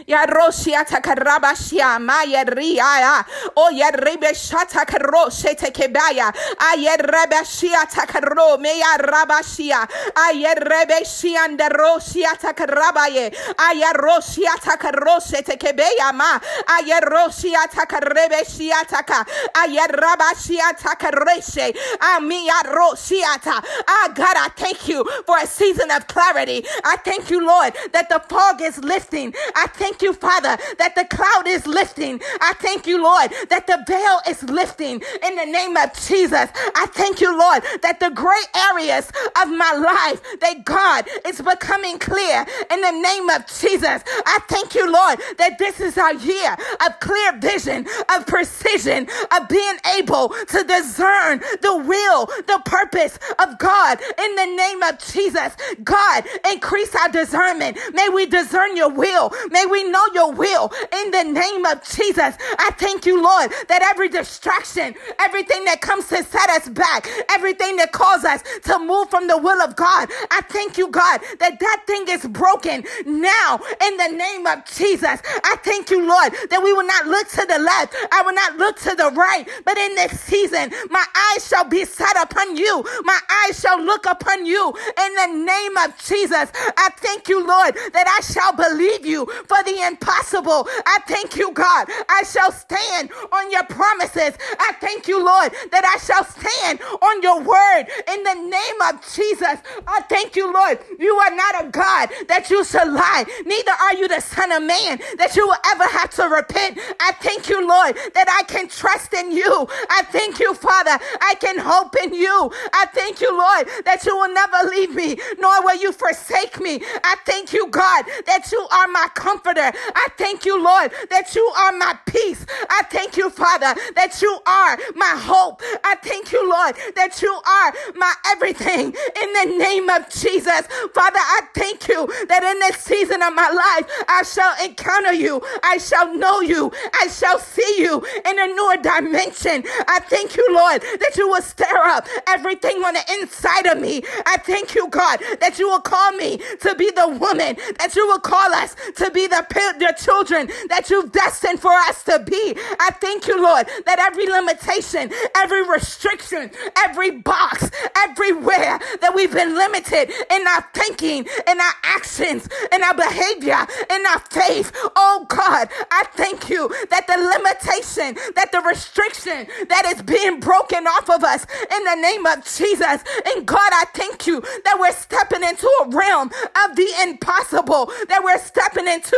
Ya 0.07 0.25
roshia 0.25 0.85
takarabashia 0.85 1.99
maya 1.99 2.43
ria 2.45 3.25
o 3.55 3.69
ya 3.69 3.91
rebe 3.91 4.33
shata 4.33 4.85
karoshe 4.85 5.55
tekebaya 5.55 6.33
aye 6.59 6.95
rebe 6.97 7.43
shia 7.45 7.85
takaro 7.89 8.57
meya 8.59 8.97
rabashia 8.99 9.87
aye 10.15 10.53
rebe 10.55 11.03
shianda 11.05 11.69
roshia 11.69 12.33
takarabaye 12.39 13.33
aye 13.57 13.93
roshia 13.93 14.55
takaroshe 14.61 15.41
tekebeya 15.43 16.13
ma. 16.13 16.39
Aye 16.67 16.99
roshia 17.01 17.67
takarebe 17.67 18.43
shia 18.45 18.85
taka. 18.87 19.25
Aye 19.55 19.85
rabashia 19.87 20.73
takareshe 20.77 21.75
amia 21.99 22.63
roshiata 22.65 23.63
ah 23.87 24.09
God 24.13 24.35
I 24.37 24.49
thank 24.55 24.87
you 24.87 25.05
for 25.25 25.37
a 25.37 25.47
season 25.47 25.91
of 25.91 26.07
clarity. 26.07 26.63
I 26.83 26.95
thank 26.97 27.29
you 27.29 27.45
Lord 27.45 27.73
that 27.93 28.09
the 28.09 28.19
fog 28.29 28.61
is 28.61 28.77
lifting. 28.79 29.33
I 29.55 29.67
thank 29.67 29.88
thank 29.89 30.03
you, 30.03 30.13
Father, 30.13 30.55
that 30.77 30.93
the 30.93 31.05
cloud 31.05 31.47
is 31.47 31.65
lifting. 31.65 32.21
I 32.41 32.53
thank 32.59 32.85
you, 32.85 33.01
Lord, 33.01 33.31
that 33.49 33.65
the 33.65 33.83
veil 33.87 34.19
is 34.29 34.43
lifting 34.43 35.01
in 35.25 35.35
the 35.35 35.45
name 35.45 35.75
of 35.77 35.91
Jesus. 35.93 36.51
I 36.75 36.85
thank 36.93 37.19
you, 37.19 37.31
Lord, 37.37 37.63
that 37.81 37.99
the 37.99 38.11
gray 38.11 38.43
areas 38.69 39.09
of 39.41 39.49
my 39.49 39.73
life, 39.73 40.21
that 40.41 40.63
God 40.63 41.07
is 41.25 41.41
becoming 41.41 41.97
clear 41.97 42.45
in 42.71 42.81
the 42.81 42.91
name 42.91 43.29
of 43.31 43.47
Jesus. 43.47 44.03
I 44.27 44.39
thank 44.47 44.75
you, 44.75 44.91
Lord, 44.91 45.19
that 45.39 45.57
this 45.57 45.79
is 45.79 45.97
our 45.97 46.13
year 46.13 46.55
of 46.85 46.99
clear 46.99 47.39
vision, 47.39 47.87
of 48.15 48.27
precision, 48.27 49.07
of 49.35 49.49
being 49.49 49.77
able 49.97 50.29
to 50.29 50.63
discern 50.65 51.39
the 51.61 51.77
will, 51.77 52.27
the 52.45 52.61
purpose 52.65 53.17
of 53.39 53.57
God 53.57 53.99
in 54.23 54.35
the 54.35 54.45
name 54.45 54.83
of 54.83 54.99
Jesus. 54.99 55.55
God, 55.83 56.25
increase 56.51 56.93
our 56.93 57.09
discernment. 57.09 57.79
May 57.93 58.09
we 58.09 58.27
discern 58.27 58.77
your 58.77 58.89
will. 58.89 59.31
May 59.49 59.65
we 59.65 59.78
know 59.83 60.05
your 60.13 60.31
will 60.31 60.71
in 60.93 61.11
the 61.11 61.23
name 61.23 61.65
of 61.65 61.83
Jesus. 61.83 62.35
I 62.59 62.71
thank 62.77 63.05
you, 63.05 63.21
Lord, 63.21 63.51
that 63.67 63.81
every 63.83 64.09
distraction, 64.09 64.95
everything 65.19 65.65
that 65.65 65.81
comes 65.81 66.07
to 66.09 66.23
set 66.23 66.49
us 66.49 66.69
back, 66.69 67.07
everything 67.29 67.77
that 67.77 67.91
calls 67.91 68.23
us 68.25 68.43
to 68.63 68.79
move 68.79 69.09
from 69.09 69.27
the 69.27 69.37
will 69.37 69.61
of 69.61 69.75
God, 69.75 70.09
I 70.31 70.41
thank 70.49 70.77
you, 70.77 70.89
God, 70.89 71.21
that 71.39 71.59
that 71.59 71.83
thing 71.87 72.05
is 72.09 72.25
broken 72.27 72.83
now 73.05 73.59
in 73.85 73.97
the 73.97 74.09
name 74.09 74.45
of 74.47 74.65
Jesus. 74.65 75.21
I 75.43 75.55
thank 75.63 75.89
you, 75.89 76.07
Lord, 76.07 76.33
that 76.49 76.61
we 76.63 76.73
will 76.73 76.87
not 76.87 77.05
look 77.07 77.27
to 77.29 77.45
the 77.45 77.59
left, 77.59 77.95
I 78.11 78.21
will 78.23 78.33
not 78.33 78.57
look 78.57 78.77
to 78.79 78.95
the 78.95 79.11
right, 79.15 79.47
but 79.65 79.77
in 79.77 79.95
this 79.95 80.19
season, 80.19 80.71
my 80.89 81.05
eyes 81.35 81.47
shall 81.47 81.65
be 81.65 81.85
set 81.85 82.21
upon 82.21 82.57
you, 82.57 82.83
my 83.03 83.19
eyes 83.45 83.59
shall 83.59 83.81
look 83.81 84.05
upon 84.05 84.45
you 84.45 84.73
in 85.05 85.15
the 85.15 85.45
name 85.45 85.77
of 85.77 85.97
Jesus. 85.97 86.51
I 86.77 86.89
thank 86.97 87.27
you, 87.29 87.45
Lord, 87.45 87.75
that 87.93 88.07
I 88.07 88.21
shall 88.23 88.53
believe 88.53 89.05
you 89.05 89.25
for 89.47 89.63
the 89.75 89.87
impossible. 89.87 90.67
I 90.85 90.99
thank 91.07 91.35
you, 91.35 91.51
God. 91.53 91.87
I 92.09 92.23
shall 92.23 92.51
stand 92.51 93.11
on 93.31 93.51
your 93.51 93.63
promises. 93.65 94.37
I 94.59 94.73
thank 94.81 95.07
you, 95.07 95.23
Lord, 95.23 95.53
that 95.71 95.85
I 95.85 95.97
shall 96.03 96.23
stand 96.25 96.81
on 97.01 97.21
your 97.21 97.39
word 97.41 97.85
in 98.13 98.23
the 98.23 98.35
name 98.35 98.81
of 98.89 99.01
Jesus. 99.13 99.59
I 99.87 100.01
thank 100.09 100.35
you, 100.35 100.51
Lord. 100.53 100.79
You 100.99 101.13
are 101.15 101.35
not 101.35 101.65
a 101.65 101.69
God 101.69 102.09
that 102.27 102.49
you 102.49 102.63
shall 102.65 102.91
lie, 102.91 103.25
neither 103.45 103.71
are 103.71 103.95
you 103.95 104.07
the 104.07 104.21
Son 104.21 104.51
of 104.51 104.63
Man 104.63 104.99
that 105.17 105.35
you 105.35 105.47
will 105.47 105.57
ever 105.67 105.83
have 105.85 106.09
to 106.11 106.23
repent. 106.27 106.79
I 106.99 107.11
thank 107.21 107.49
you, 107.49 107.67
Lord, 107.67 107.95
that 108.15 108.27
I 108.29 108.43
can 108.51 108.67
trust 108.67 109.13
in 109.13 109.31
you. 109.31 109.67
I 109.89 110.03
thank 110.11 110.39
you, 110.39 110.53
Father. 110.53 110.97
I 111.21 111.35
can 111.39 111.57
hope 111.59 111.95
in 112.03 112.13
you. 112.13 112.51
I 112.73 112.85
thank 112.93 113.21
you, 113.21 113.31
Lord, 113.31 113.67
that 113.85 114.05
you 114.05 114.15
will 114.15 114.33
never 114.33 114.69
leave 114.69 114.93
me, 114.95 115.17
nor 115.39 115.63
will 115.63 115.77
you 115.79 115.91
forsake 115.91 116.59
me. 116.59 116.81
I 117.03 117.15
thank 117.25 117.53
you, 117.53 117.67
God, 117.69 118.05
that 118.25 118.51
you 118.51 118.67
are 118.71 118.87
my 118.87 119.07
comforter. 119.15 119.58
I 119.61 120.07
thank 120.17 120.45
you, 120.45 120.61
Lord, 120.63 120.91
that 121.09 121.35
you 121.35 121.45
are 121.57 121.71
my 121.73 121.97
peace. 122.05 122.45
I 122.69 122.83
thank 122.91 123.17
you, 123.17 123.29
Father, 123.29 123.75
that 123.95 124.21
you 124.21 124.39
are 124.47 124.77
my 124.95 125.15
hope. 125.17 125.61
I 125.83 125.95
thank 126.03 126.31
you, 126.31 126.47
Lord, 126.49 126.75
that 126.95 127.21
you 127.21 127.33
are 127.45 127.73
my 127.95 128.13
everything 128.27 128.87
in 128.87 129.33
the 129.33 129.55
name 129.57 129.89
of 129.89 130.09
Jesus. 130.09 130.67
Father, 130.93 131.19
I 131.19 131.41
thank 131.53 131.87
you 131.87 132.07
that 132.27 132.43
in 132.43 132.59
this 132.59 132.77
season 132.77 133.21
of 133.21 133.33
my 133.33 133.49
life, 133.49 133.89
I 134.07 134.23
shall 134.23 134.55
encounter 134.65 135.13
you. 135.13 135.41
I 135.63 135.77
shall 135.77 136.13
know 136.15 136.41
you. 136.41 136.71
I 136.93 137.07
shall 137.07 137.39
see 137.39 137.75
you 137.79 138.03
in 138.25 138.39
a 138.39 138.47
newer 138.47 138.77
dimension. 138.77 139.63
I 139.87 139.99
thank 139.99 140.35
you, 140.37 140.47
Lord, 140.51 140.81
that 140.81 141.13
you 141.17 141.27
will 141.27 141.41
stir 141.41 141.65
up 141.85 142.07
everything 142.27 142.83
on 142.83 142.93
the 142.93 143.03
inside 143.19 143.65
of 143.67 143.79
me. 143.79 144.03
I 144.25 144.37
thank 144.37 144.75
you, 144.75 144.87
God, 144.89 145.19
that 145.39 145.59
you 145.59 145.69
will 145.69 145.81
call 145.81 146.11
me 146.13 146.39
to 146.61 146.75
be 146.75 146.91
the 146.91 147.07
woman, 147.07 147.57
that 147.79 147.95
you 147.95 148.07
will 148.07 148.19
call 148.19 148.53
us 148.53 148.75
to 148.97 149.11
be 149.11 149.27
the 149.27 149.38
the 149.47 149.95
children 149.97 150.47
that 150.69 150.89
you've 150.89 151.11
destined 151.11 151.59
for 151.59 151.71
us 151.71 152.03
to 152.03 152.19
be. 152.19 152.55
I 152.79 152.91
thank 152.99 153.27
you, 153.27 153.41
Lord, 153.41 153.67
that 153.85 153.99
every 153.99 154.27
limitation, 154.27 155.11
every 155.35 155.67
restriction, 155.67 156.51
every 156.77 157.11
box, 157.11 157.69
everywhere 157.97 158.79
that 159.01 159.13
we've 159.15 159.31
been 159.31 159.55
limited 159.55 160.11
in 160.31 160.47
our 160.47 160.65
thinking, 160.73 161.27
in 161.47 161.61
our 161.61 161.73
actions, 161.83 162.47
in 162.71 162.83
our 162.83 162.93
behavior, 162.93 163.65
in 163.89 164.05
our 164.07 164.19
faith. 164.31 164.71
Oh 164.95 165.25
God, 165.29 165.69
I 165.91 166.05
thank 166.15 166.49
you 166.49 166.69
that 166.89 167.07
the 167.07 167.17
limitation, 167.17 168.15
that 168.35 168.51
the 168.51 168.61
restriction 168.61 169.47
that 169.69 169.85
is 169.85 170.01
being 170.01 170.39
broken 170.39 170.87
off 170.87 171.09
of 171.09 171.23
us 171.23 171.45
in 171.75 171.83
the 171.83 171.95
name 171.95 172.25
of 172.25 172.43
Jesus. 172.45 173.03
And 173.33 173.45
God, 173.45 173.71
I 173.73 173.85
thank 173.93 174.27
you 174.27 174.41
that 174.65 174.77
we're 174.79 174.91
stepping 174.93 175.43
into 175.43 175.67
a 175.83 175.89
realm 175.89 176.31
of 176.65 176.75
the 176.75 176.89
impossible, 177.03 177.91
that 178.07 178.21
we're 178.23 178.39
stepping 178.39 178.87
into 178.87 179.17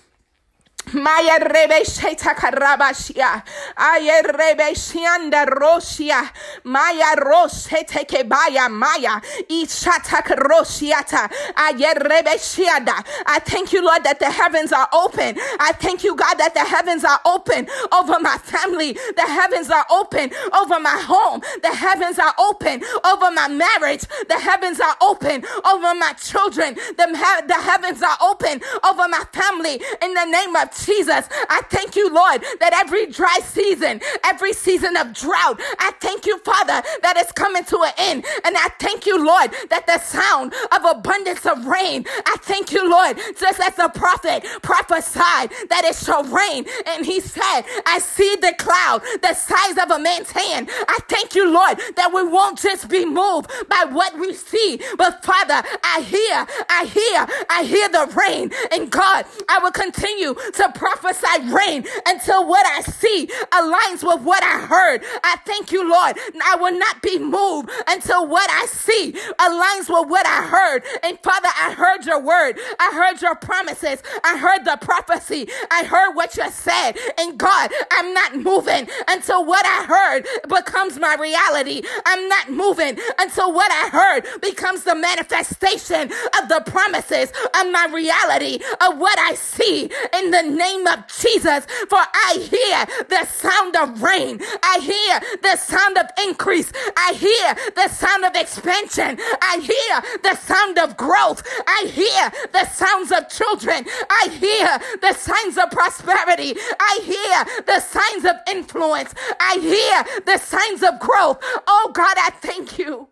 Maya 0.93 1.39
rebe 1.39 1.85
sheta 1.85 2.35
karabashia. 2.35 3.43
Aye 3.77 4.21
rebe 4.23 4.71
shianda 4.75 5.45
roshia. 5.47 6.29
Maya 6.65 7.15
roshete 7.17 8.05
kebaya 8.07 8.69
maya. 8.69 9.21
Ishata 9.49 10.21
karoshiata. 10.23 11.31
Aye 11.57 11.93
rebe 11.95 12.35
shianda. 12.37 13.05
I 13.25 13.39
thank 13.39 13.73
you, 13.73 13.83
Lord, 13.85 14.03
that 14.03 14.19
the 14.19 14.29
heavens 14.31 14.73
are 14.73 14.89
open. 14.93 15.37
I 15.59 15.73
thank 15.73 16.03
you, 16.03 16.15
God, 16.15 16.35
that 16.35 16.53
the 16.53 16.61
heavens 16.65 17.03
are 17.05 17.19
open 17.25 17.67
over 17.91 18.19
my 18.19 18.37
family. 18.37 18.93
The 18.93 19.27
heavens 19.27 19.69
are 19.71 19.85
open 19.91 20.31
over 20.53 20.79
my 20.79 20.99
home. 21.07 21.41
The 21.63 21.73
heavens 21.75 22.19
are 22.19 22.33
open 22.39 22.83
over 23.05 23.31
my 23.31 23.47
marriage. 23.47 24.05
The 24.29 24.39
heavens 24.39 24.79
are 24.79 24.95
open 25.01 25.43
over 25.65 25.95
my 25.95 26.13
children. 26.21 26.75
The, 26.75 27.43
the 27.47 27.55
heavens 27.55 28.01
are 28.03 28.17
open 28.21 28.61
over 28.83 29.07
my 29.07 29.23
family. 29.33 29.81
In 30.01 30.13
the 30.13 30.25
name 30.25 30.55
of 30.55 30.70
Jesus, 30.77 31.27
I 31.49 31.61
thank 31.69 31.95
you, 31.95 32.13
Lord, 32.13 32.43
that 32.59 32.73
every 32.73 33.07
dry 33.07 33.39
season, 33.43 34.01
every 34.23 34.53
season 34.53 34.97
of 34.97 35.13
drought, 35.13 35.59
I 35.79 35.91
thank 36.01 36.25
you, 36.25 36.37
Father, 36.39 36.81
that 37.01 37.15
it's 37.17 37.31
coming 37.31 37.63
to 37.65 37.77
an 37.83 37.93
end. 37.97 38.25
And 38.45 38.55
I 38.57 38.69
thank 38.79 39.05
you, 39.05 39.23
Lord, 39.23 39.51
that 39.69 39.85
the 39.87 39.99
sound 39.99 40.53
of 40.71 40.85
abundance 40.85 41.45
of 41.45 41.65
rain, 41.65 42.05
I 42.25 42.35
thank 42.41 42.71
you, 42.71 42.89
Lord, 42.89 43.17
just 43.39 43.59
as 43.59 43.75
the 43.75 43.89
prophet 43.93 44.45
prophesied 44.61 45.51
that 45.69 45.83
it 45.85 45.95
shall 45.95 46.23
rain. 46.23 46.65
And 46.87 47.05
he 47.05 47.19
said, 47.19 47.61
I 47.85 47.99
see 47.99 48.35
the 48.37 48.53
cloud, 48.57 49.01
the 49.21 49.33
size 49.33 49.77
of 49.77 49.91
a 49.91 49.99
man's 49.99 50.31
hand. 50.31 50.69
I 50.87 50.99
thank 51.09 51.35
you, 51.35 51.51
Lord, 51.51 51.79
that 51.95 52.11
we 52.13 52.23
won't 52.27 52.59
just 52.59 52.89
be 52.89 53.05
moved 53.05 53.49
by 53.69 53.85
what 53.89 54.17
we 54.19 54.33
see, 54.33 54.79
but 54.97 55.23
Father, 55.23 55.63
I 55.83 56.01
hear, 56.01 56.47
I 56.69 56.85
hear, 56.85 57.45
I 57.49 57.63
hear 57.63 57.89
the 57.89 58.05
rain. 58.15 58.51
And 58.71 58.89
God, 58.91 59.25
I 59.49 59.59
will 59.59 59.71
continue 59.71 60.33
to 60.33 60.60
prophesy 60.69 61.51
rain 61.51 61.85
until 62.07 62.47
what 62.47 62.65
I 62.65 62.81
see 62.81 63.27
aligns 63.51 64.03
with 64.03 64.21
what 64.21 64.43
I 64.43 64.65
heard. 64.65 65.03
I 65.23 65.37
thank 65.45 65.71
you, 65.71 65.89
Lord. 65.89 66.17
I 66.43 66.55
will 66.55 66.77
not 66.77 67.01
be 67.01 67.19
moved 67.19 67.69
until 67.87 68.27
what 68.27 68.49
I 68.49 68.65
see 68.67 69.13
aligns 69.39 69.89
with 69.89 70.09
what 70.09 70.25
I 70.25 70.43
heard. 70.47 70.83
And 71.03 71.19
Father, 71.19 71.49
I 71.59 71.73
heard 71.73 72.05
your 72.05 72.21
word. 72.21 72.59
I 72.79 72.91
heard 72.93 73.21
your 73.21 73.35
promises. 73.35 74.01
I 74.23 74.37
heard 74.37 74.65
the 74.65 74.77
prophecy. 74.81 75.47
I 75.71 75.83
heard 75.85 76.13
what 76.15 76.37
you 76.37 76.49
said. 76.51 76.93
And 77.17 77.37
God, 77.37 77.71
I'm 77.91 78.13
not 78.13 78.35
moving 78.35 78.87
until 79.07 79.45
what 79.45 79.65
I 79.65 79.85
heard 79.85 80.27
becomes 80.47 80.99
my 80.99 81.15
reality. 81.19 81.81
I'm 82.05 82.27
not 82.29 82.51
moving 82.51 82.97
until 83.19 83.53
what 83.53 83.71
I 83.71 83.89
heard 83.89 84.41
becomes 84.41 84.83
the 84.83 84.95
manifestation 84.95 86.11
of 86.41 86.49
the 86.49 86.63
promises 86.65 87.31
of 87.59 87.71
my 87.71 87.87
reality 87.91 88.59
of 88.81 88.97
what 88.97 89.17
I 89.19 89.35
see 89.35 89.89
in 90.17 90.31
the 90.31 90.43
name 90.51 90.87
of 90.87 91.07
Jesus. 91.07 91.65
For 91.89 91.99
I 91.99 92.37
hear 92.39 93.05
the 93.07 93.25
sound 93.25 93.75
of 93.75 94.01
rain. 94.01 94.39
I 94.63 94.79
hear 94.79 95.37
the 95.41 95.57
sound 95.57 95.97
of 95.97 96.07
increase. 96.23 96.71
I 96.97 97.13
hear 97.13 97.71
the 97.75 97.87
sound 97.89 98.25
of 98.25 98.35
expansion. 98.35 99.19
I 99.41 99.57
hear 99.59 100.19
the 100.23 100.35
sound 100.37 100.77
of 100.79 100.97
growth. 100.97 101.43
I 101.67 101.87
hear 101.93 102.31
the 102.51 102.65
sounds 102.67 103.11
of 103.11 103.29
children. 103.29 103.85
I 104.09 104.29
hear 104.39 104.79
the 105.01 105.13
signs 105.13 105.57
of 105.57 105.71
prosperity. 105.71 106.55
I 106.79 106.99
hear 107.03 107.63
the 107.65 107.79
signs 107.79 108.25
of 108.25 108.35
influence. 108.49 109.13
I 109.39 109.57
hear 109.61 110.21
the 110.25 110.37
signs 110.37 110.83
of 110.83 110.99
growth. 110.99 111.39
Oh 111.67 111.91
God, 111.93 112.15
I 112.19 112.31
thank 112.41 112.77
you. 112.79 113.10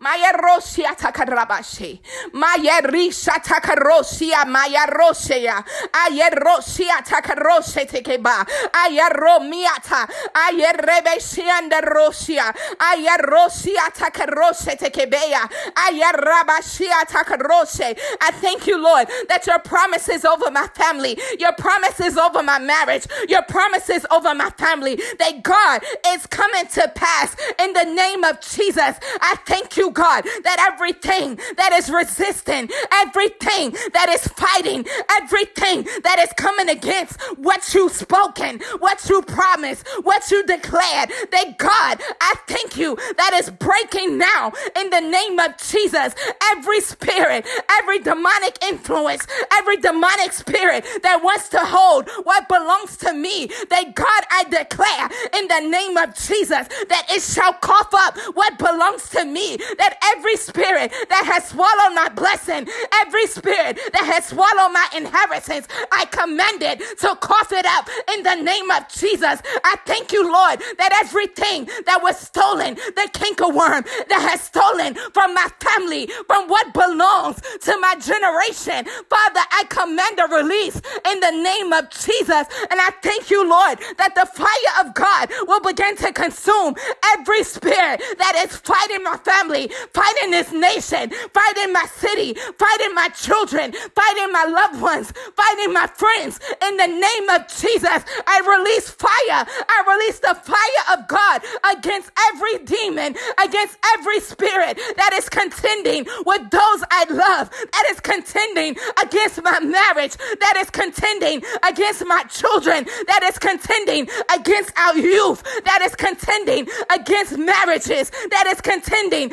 Maya 0.00 0.32
rosia 0.34 0.96
takarabashe. 0.96 2.00
Maya 2.32 2.82
risha 2.82 3.34
takarosia. 3.42 4.46
Maya 4.48 4.86
rosia. 4.88 5.64
Aya 5.94 6.30
rosia 6.32 6.98
takarose 7.06 7.86
tekeba. 7.88 8.46
Aya 8.74 9.08
romiata. 9.10 10.08
Aya 10.34 10.72
rebesianda 10.74 11.82
rosia. 11.82 12.54
Aya 12.80 13.18
rosia 13.18 13.90
takarose 13.94 14.76
tekebea. 14.78 15.48
Aya 15.76 16.12
rabashia 16.14 17.04
takarose. 17.06 17.98
I 18.20 18.30
thank 18.32 18.66
you, 18.66 18.82
Lord, 18.82 19.08
that 19.28 19.46
your 19.46 19.58
promises 19.60 20.24
over 20.24 20.50
my 20.50 20.66
family, 20.74 21.18
your 21.38 21.52
promises 21.54 22.16
over 22.18 22.42
my 22.42 22.58
marriage, 22.58 23.06
your 23.28 23.42
promises 23.42 24.06
over 24.10 24.34
my 24.34 24.50
family, 24.50 24.96
that 25.18 25.42
God 25.42 25.82
is 26.08 26.26
coming 26.26 26.66
to 26.68 26.88
pass 26.94 27.36
in 27.60 27.72
the 27.72 27.84
name 27.84 28.24
of 28.24 28.40
Jesus. 28.40 28.96
I 29.20 29.36
thank 29.46 29.76
you, 29.76 29.89
God, 29.90 30.24
that 30.44 30.70
everything 30.72 31.38
that 31.56 31.72
is 31.72 31.90
resisting, 31.90 32.68
everything 32.92 33.74
that 33.92 34.08
is 34.08 34.26
fighting, 34.28 34.86
everything 35.20 35.86
that 36.02 36.18
is 36.18 36.30
coming 36.36 36.68
against 36.68 37.20
what 37.36 37.74
you've 37.74 37.92
spoken, 37.92 38.60
what 38.78 39.08
you 39.08 39.22
promised, 39.22 39.86
what 40.02 40.30
you 40.30 40.44
declared, 40.46 41.10
that 41.32 41.58
God, 41.58 42.00
I 42.20 42.34
thank 42.46 42.76
you 42.76 42.96
that 43.16 43.32
is 43.34 43.50
breaking 43.50 44.18
now 44.18 44.52
in 44.76 44.90
the 44.90 45.00
name 45.00 45.38
of 45.38 45.56
Jesus. 45.58 46.14
Every 46.52 46.80
spirit, 46.80 47.46
every 47.70 47.98
demonic 48.00 48.58
influence, 48.62 49.26
every 49.52 49.76
demonic 49.76 50.32
spirit 50.32 50.84
that 51.02 51.22
wants 51.22 51.48
to 51.50 51.60
hold 51.60 52.08
what 52.24 52.48
belongs 52.48 52.96
to 52.98 53.12
me, 53.12 53.48
that 53.68 53.94
God, 53.94 54.24
I 54.30 54.44
declare 54.44 55.08
in 55.38 55.48
the 55.48 55.70
name 55.70 55.96
of 55.96 56.14
Jesus 56.14 56.68
that 56.88 57.06
it 57.10 57.22
shall 57.22 57.52
cough 57.54 57.92
up 57.92 58.16
what 58.34 58.58
belongs 58.58 59.08
to 59.10 59.24
me, 59.24 59.58
that 59.80 59.96
every 60.14 60.36
spirit 60.36 60.92
that 61.08 61.24
has 61.24 61.48
swallowed 61.48 61.94
my 61.96 62.08
blessing, 62.14 62.68
every 63.02 63.26
spirit 63.26 63.80
that 63.92 64.04
has 64.04 64.26
swallowed 64.26 64.72
my 64.72 64.86
inheritance, 64.94 65.66
I 65.92 66.04
command 66.06 66.62
it 66.62 66.80
to 67.00 67.16
cough 67.20 67.52
it 67.52 67.64
up 67.66 67.88
in 68.14 68.22
the 68.22 68.36
name 68.36 68.70
of 68.70 68.88
Jesus. 68.88 69.40
I 69.64 69.76
thank 69.86 70.12
you, 70.12 70.22
Lord, 70.22 70.60
that 70.78 70.92
everything 71.02 71.66
that 71.86 72.00
was 72.02 72.18
stolen, 72.18 72.74
the 72.74 73.08
cankerworm 73.12 73.84
that 74.08 74.22
has 74.30 74.40
stolen 74.42 74.94
from 75.12 75.34
my 75.34 75.48
family, 75.60 76.08
from 76.26 76.48
what 76.48 76.72
belongs 76.74 77.40
to 77.62 77.78
my 77.80 77.96
generation, 77.96 78.84
Father, 79.08 79.40
I 79.52 79.64
command 79.68 80.20
a 80.20 80.28
release 80.34 80.76
in 81.10 81.20
the 81.20 81.30
name 81.32 81.72
of 81.72 81.88
Jesus. 81.90 82.46
And 82.70 82.80
I 82.80 82.90
thank 83.02 83.30
you, 83.30 83.48
Lord, 83.48 83.78
that 83.98 84.14
the 84.14 84.26
fire 84.26 84.84
of 84.86 84.94
God 84.94 85.30
will 85.48 85.60
begin 85.60 85.96
to 85.98 86.12
consume 86.12 86.74
every 87.16 87.42
spirit 87.44 88.02
that 88.18 88.34
is 88.44 88.56
fighting 88.56 89.02
my 89.04 89.16
family, 89.18 89.69
fighting 89.92 90.30
this 90.30 90.52
nation, 90.52 91.10
fighting 91.32 91.72
my 91.72 91.86
city, 91.96 92.34
fighting 92.58 92.94
my 92.94 93.08
children, 93.08 93.72
fighting 93.72 94.32
my 94.32 94.44
loved 94.44 94.80
ones, 94.80 95.12
fighting 95.36 95.72
my 95.72 95.86
friends. 95.86 96.40
In 96.66 96.76
the 96.76 96.86
name 96.86 97.28
of 97.30 97.46
Jesus, 97.48 98.04
I 98.26 98.40
release 98.58 98.90
fire. 98.90 99.46
I 99.68 99.78
release 99.86 100.18
the 100.20 100.34
fire 100.34 100.98
of 100.98 101.08
God 101.08 101.42
against 101.76 102.10
every 102.32 102.58
demon, 102.64 103.16
against 103.42 103.78
every 103.94 104.20
spirit 104.20 104.78
that 104.96 105.12
is 105.14 105.28
contending 105.28 106.06
with 106.26 106.50
those 106.50 106.82
I 106.90 107.06
love, 107.10 107.50
that 107.50 107.86
is 107.90 108.00
contending 108.00 108.76
against 109.02 109.42
my 109.42 109.60
marriage, 109.60 110.16
that 110.16 110.56
is 110.58 110.70
contending 110.70 111.42
against 111.68 112.04
my 112.06 112.22
children, 112.24 112.84
that 113.06 113.22
is 113.24 113.38
contending 113.38 114.08
against 114.34 114.76
our 114.78 114.96
youth, 114.96 115.42
that 115.64 115.82
is 115.82 115.94
contending 115.94 116.68
against 116.92 117.38
marriages, 117.38 118.10
that 118.30 118.46
is 118.48 118.60
contending 118.60 119.32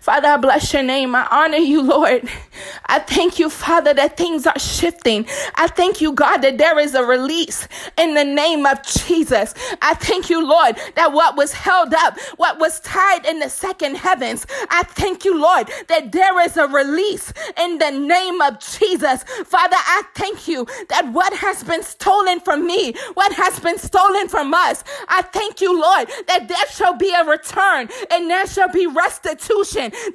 Father, 0.00 0.28
I 0.28 0.36
bless 0.36 0.72
your 0.72 0.82
name. 0.82 1.14
I 1.14 1.26
honor 1.30 1.58
you, 1.58 1.82
Lord. 1.82 2.28
I 2.86 2.98
thank 3.00 3.38
you, 3.38 3.50
Father, 3.50 3.92
that 3.94 4.16
things 4.16 4.46
are 4.46 4.58
shifting. 4.58 5.26
I 5.56 5.68
thank 5.68 6.00
you, 6.00 6.12
God, 6.12 6.38
that 6.38 6.58
there 6.58 6.78
is 6.78 6.94
a 6.94 7.04
release 7.04 7.68
in 7.98 8.14
the 8.14 8.24
name 8.24 8.66
of 8.66 8.82
Jesus. 8.84 9.54
I 9.82 9.94
thank 9.94 10.30
you, 10.30 10.46
Lord, 10.46 10.76
that 10.96 11.12
what 11.12 11.36
was 11.36 11.52
held 11.52 11.94
up, 11.94 12.18
what 12.36 12.58
was 12.58 12.80
tied 12.80 13.26
in 13.26 13.40
the 13.40 13.50
second 13.50 13.96
heavens, 13.96 14.46
I 14.70 14.84
thank 14.84 15.24
you, 15.24 15.40
Lord, 15.40 15.70
that 15.88 16.12
there 16.12 16.40
is 16.42 16.56
a 16.56 16.66
release 16.66 17.32
in 17.60 17.78
the 17.78 17.90
name 17.90 18.40
of 18.40 18.58
Jesus. 18.60 19.24
Father, 19.24 19.76
I 19.76 20.02
thank 20.14 20.48
you 20.48 20.66
that 20.88 21.12
what 21.12 21.32
has 21.34 21.62
been 21.64 21.82
stolen 21.82 22.40
from 22.40 22.66
me, 22.66 22.94
what 23.14 23.32
has 23.32 23.60
been 23.60 23.78
stolen 23.78 24.28
from 24.28 24.54
us, 24.54 24.84
I 25.08 25.22
thank 25.22 25.60
you, 25.60 25.80
Lord, 25.80 26.08
that 26.28 26.48
there 26.48 26.66
shall 26.70 26.94
be 26.94 27.12
a 27.12 27.24
return 27.24 27.88
and 28.10 28.30
there 28.30 28.46
shall 28.46 28.70
be 28.72 28.86
restitution 28.86 29.47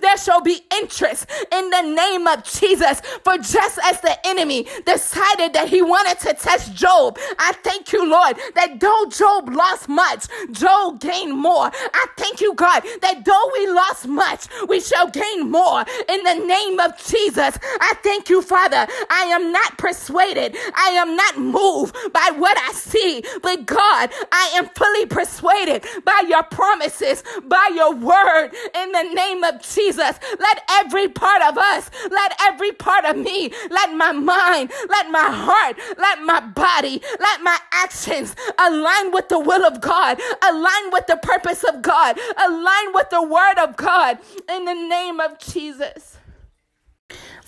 there 0.01 0.17
shall 0.17 0.41
be 0.41 0.61
interest 0.75 1.25
in 1.51 1.69
the 1.69 1.81
name 1.81 2.27
of 2.27 2.43
Jesus. 2.43 3.01
For 3.23 3.37
just 3.37 3.79
as 3.83 4.01
the 4.01 4.15
enemy 4.25 4.67
decided 4.85 5.53
that 5.53 5.67
he 5.69 5.81
wanted 5.81 6.19
to 6.21 6.33
test 6.33 6.73
Job, 6.75 7.17
I 7.39 7.53
thank 7.63 7.91
you, 7.93 8.09
Lord, 8.09 8.37
that 8.55 8.79
though 8.79 9.05
Job 9.09 9.49
lost 9.53 9.89
much, 9.89 10.27
Job 10.51 10.99
gained 10.99 11.37
more. 11.37 11.71
I 11.73 12.05
thank 12.17 12.41
you, 12.41 12.53
God, 12.55 12.83
that 13.01 13.25
though 13.25 13.51
we 13.53 13.67
lost 13.67 14.07
much, 14.07 14.47
we 14.67 14.79
shall 14.79 15.09
gain 15.09 15.51
more 15.51 15.85
in 16.09 16.23
the 16.23 16.45
name 16.45 16.79
of 16.79 16.97
Jesus. 16.97 17.57
I 17.81 17.93
thank 18.03 18.29
you, 18.29 18.41
Father. 18.41 18.87
I 19.09 19.23
am 19.31 19.51
not 19.51 19.77
persuaded. 19.77 20.55
I 20.75 20.89
am 20.89 21.15
not 21.15 21.37
moved 21.37 21.95
by 22.13 22.31
what 22.37 22.57
I 22.57 22.71
see, 22.73 23.23
but 23.41 23.65
God, 23.65 24.11
I 24.31 24.53
am 24.55 24.67
fully 24.69 25.05
persuaded 25.05 25.85
by 26.05 26.23
your 26.27 26.43
promises, 26.43 27.23
by 27.47 27.69
your 27.75 27.93
word 27.95 28.51
in 28.75 28.91
the 28.91 29.03
name 29.23 29.43
of 29.43 29.61
Jesus, 29.61 30.19
let 30.39 30.63
every 30.69 31.07
part 31.07 31.41
of 31.41 31.57
us, 31.57 31.89
let 32.09 32.35
every 32.41 32.71
part 32.71 33.05
of 33.05 33.17
me, 33.17 33.51
let 33.69 33.93
my 33.95 34.11
mind, 34.11 34.71
let 34.89 35.09
my 35.09 35.29
heart, 35.29 35.77
let 35.97 36.21
my 36.23 36.39
body, 36.39 37.01
let 37.19 37.41
my 37.41 37.57
actions 37.71 38.35
align 38.57 39.11
with 39.11 39.29
the 39.29 39.39
will 39.39 39.65
of 39.65 39.81
God, 39.81 40.19
align 40.49 40.91
with 40.91 41.07
the 41.07 41.17
purpose 41.17 41.63
of 41.63 41.81
God, 41.81 42.17
align 42.37 42.93
with 42.93 43.09
the 43.09 43.23
word 43.23 43.57
of 43.59 43.75
God 43.77 44.17
in 44.49 44.65
the 44.65 44.73
name 44.73 45.19
of 45.19 45.39
Jesus. 45.39 46.17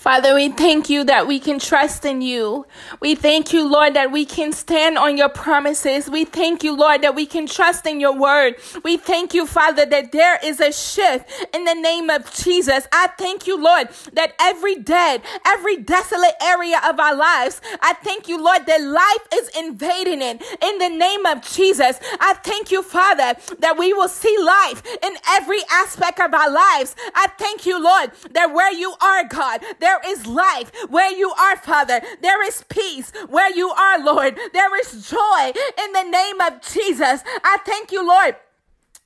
Father, 0.06 0.36
we 0.36 0.50
thank 0.50 0.88
you 0.88 1.02
that 1.02 1.26
we 1.26 1.40
can 1.40 1.58
trust 1.58 2.04
in 2.04 2.22
you. 2.22 2.64
We 3.00 3.16
thank 3.16 3.52
you, 3.52 3.68
Lord, 3.68 3.94
that 3.94 4.12
we 4.12 4.24
can 4.24 4.52
stand 4.52 4.98
on 4.98 5.16
your 5.16 5.28
promises. 5.28 6.08
We 6.08 6.24
thank 6.24 6.62
you, 6.62 6.76
Lord, 6.76 7.02
that 7.02 7.16
we 7.16 7.26
can 7.26 7.48
trust 7.48 7.84
in 7.88 7.98
your 7.98 8.16
word. 8.16 8.54
We 8.84 8.98
thank 8.98 9.34
you, 9.34 9.48
Father, 9.48 9.84
that 9.84 10.12
there 10.12 10.38
is 10.44 10.60
a 10.60 10.70
shift 10.70 11.28
in 11.52 11.64
the 11.64 11.74
name 11.74 12.08
of 12.08 12.32
Jesus. 12.32 12.86
I 12.92 13.08
thank 13.18 13.48
you, 13.48 13.60
Lord, 13.60 13.88
that 14.12 14.34
every 14.38 14.76
dead, 14.76 15.22
every 15.44 15.78
desolate 15.78 16.36
area 16.40 16.80
of 16.88 17.00
our 17.00 17.16
lives, 17.16 17.60
I 17.82 17.94
thank 17.94 18.28
you, 18.28 18.40
Lord, 18.40 18.64
that 18.66 18.80
life 18.80 19.28
is 19.34 19.50
invading 19.58 20.22
it 20.22 20.40
in 20.62 20.78
the 20.78 20.88
name 20.88 21.26
of 21.26 21.42
Jesus. 21.42 21.98
I 22.20 22.34
thank 22.44 22.70
you, 22.70 22.84
Father, 22.84 23.34
that 23.58 23.76
we 23.76 23.92
will 23.92 24.06
see 24.06 24.36
life 24.38 24.84
in 25.02 25.14
every 25.30 25.62
aspect 25.68 26.20
of 26.20 26.32
our 26.32 26.48
lives. 26.48 26.94
I 27.12 27.26
thank 27.40 27.66
you, 27.66 27.82
Lord, 27.82 28.12
that 28.30 28.54
where 28.54 28.72
you 28.72 28.94
are, 29.02 29.24
God, 29.24 29.62
there 29.80 29.95
is 30.06 30.26
life 30.26 30.72
where 30.88 31.10
you 31.10 31.30
are, 31.30 31.56
Father. 31.56 32.00
There 32.20 32.46
is 32.46 32.64
peace 32.68 33.12
where 33.28 33.54
you 33.54 33.70
are, 33.70 34.02
Lord. 34.02 34.38
There 34.52 34.80
is 34.80 35.08
joy 35.08 35.52
in 35.84 35.92
the 35.92 36.04
name 36.04 36.40
of 36.40 36.62
Jesus. 36.62 37.22
I 37.44 37.58
thank 37.64 37.92
you, 37.92 38.06
Lord 38.06 38.36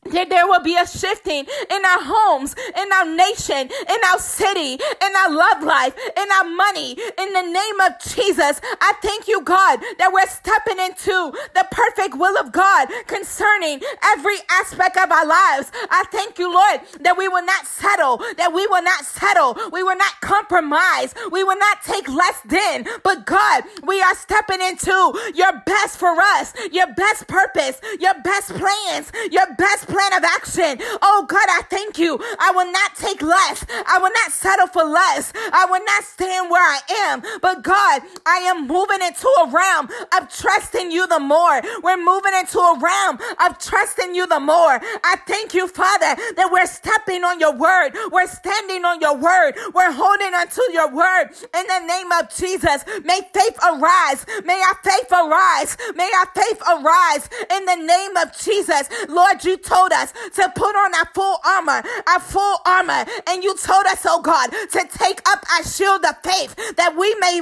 that 0.07 0.31
there 0.31 0.47
will 0.47 0.63
be 0.63 0.77
a 0.77 0.87
shifting 0.87 1.45
in 1.45 1.85
our 1.85 2.03
homes, 2.03 2.55
in 2.77 2.93
our 2.93 3.05
nation, 3.05 3.69
in 3.69 4.01
our 4.11 4.19
city, 4.19 4.75
in 4.75 5.13
our 5.17 5.31
love 5.31 5.63
life, 5.63 5.95
in 6.17 6.27
our 6.33 6.45
money. 6.45 6.93
In 7.19 7.33
the 7.33 7.43
name 7.43 7.81
of 7.81 7.93
Jesus, 8.01 8.61
I 8.81 8.95
thank 9.03 9.29
you, 9.29 9.43
God, 9.43 9.79
that 9.99 10.11
we're 10.13 10.27
stepping 10.27 10.79
into 10.79 11.37
the 11.55 11.67
perfect 11.71 12.17
will 12.17 12.39
of 12.39 12.51
God 12.51 12.89
concerning 13.07 13.83
every 14.17 14.37
aspect 14.51 14.97
of 14.97 15.13
our 15.13 15.27
lives. 15.27 15.71
I 15.91 16.05
thank 16.11 16.39
you, 16.39 16.53
Lord, 16.53 16.81
that 17.01 17.19
we 17.19 17.29
will 17.29 17.45
not 17.45 17.67
settle, 17.67 18.19
that 18.39 18.53
we 18.55 18.67
will 18.67 18.83
not 18.83 19.05
settle, 19.05 19.57
we 19.71 19.83
will 19.83 19.97
not 19.97 20.21
compromise, 20.23 21.15
we 21.31 21.45
will 21.45 21.59
not 21.59 21.83
take 21.85 22.09
less 22.09 22.41
than. 22.47 22.87
But 23.05 23.27
God, 23.27 23.65
we 23.85 24.01
are 24.01 24.15
stepping 24.15 24.63
into 24.63 24.97
your 25.35 25.61
best 25.67 25.99
for 25.99 26.17
us, 26.41 26.55
your 26.73 26.89
best 26.95 27.29
purpose, 27.29 27.81
your 28.01 28.15
best 28.23 28.55
plans, 28.55 29.13
your 29.31 29.55
best 29.57 29.90
plan 29.91 30.13
of 30.15 30.25
action. 30.25 30.79
Oh 31.03 31.27
God, 31.29 31.47
I 31.51 31.63
thank 31.71 31.99
you. 31.99 32.19
I 32.39 32.53
will 32.53 32.71
not 32.71 32.95
take 32.97 33.23
less. 33.23 33.65
I 33.87 33.99
will 33.99 34.13
not 34.13 34.33
settle 34.33 34.69
for 34.69 34.85
less. 34.85 35.33
I 35.53 35.67
will 35.69 35.85
not 35.85 36.05
stand 36.05 36.51
where 36.51 36.63
I 36.65 36.81
am. 37.11 37.23
But 37.41 37.63
God, 37.63 38.03
I 38.27 38.39
am 38.51 38.67
moving 38.67 39.03
into 39.03 39.29
a 39.43 39.51
realm 39.51 39.89
of 40.17 40.29
trusting 40.31 40.91
you 40.91 41.07
the 41.07 41.21
more. 41.21 41.61
We're 41.83 42.03
moving 42.03 42.35
into 42.39 42.59
a 42.59 42.79
realm 42.79 43.19
of 43.45 43.59
trusting 43.59 44.15
you 44.15 44.27
the 44.27 44.41
more. 44.41 44.81
I 45.05 45.17
thank 45.27 45.55
you, 45.55 45.67
Father, 45.69 46.15
that 46.37 46.49
we're 46.53 46.67
stepping 46.67 47.25
on 47.25 47.41
your 47.41 47.55
word. 47.57 47.91
We're 48.13 48.29
standing 48.29 48.85
on 48.85 49.01
your 49.01 49.17
word. 49.17 49.55
We're 49.75 49.93
holding 49.93 50.35
onto 50.35 50.63
your 50.73 50.91
word 50.95 51.31
in 51.57 51.67
the 51.67 51.81
name 51.87 52.13
of 52.13 52.31
Jesus. 52.35 52.85
May 53.05 53.21
faith 53.35 53.59
arise. 53.67 54.25
May 54.45 54.61
our 54.63 54.79
faith 54.85 55.11
arise. 55.11 55.77
May 55.97 56.11
our 56.19 56.29
faith 56.35 56.61
arise 56.69 57.29
in 57.51 57.65
the 57.65 57.77
name 57.77 58.17
of 58.17 58.37
Jesus. 58.39 58.89
Lord, 59.09 59.45
you 59.45 59.57
told 59.57 59.80
told 59.81 59.93
us 59.93 60.13
to 60.35 60.53
put 60.55 60.77
on 60.77 60.95
our 60.95 61.07
full 61.15 61.39
armor, 61.45 61.83
our 62.09 62.21
full 62.21 62.57
armor, 62.67 63.05
and 63.29 63.43
you 63.43 63.57
told 63.57 63.87
us, 63.87 64.05
oh 64.07 64.21
God, 64.21 64.49
to 64.51 64.87
take 64.99 65.21
up 65.29 65.45
our 65.57 65.65
shield 65.65 66.05
of 66.05 66.17
faith 66.23 66.55
that 66.77 66.95
we 66.97 67.15
may 67.17 67.41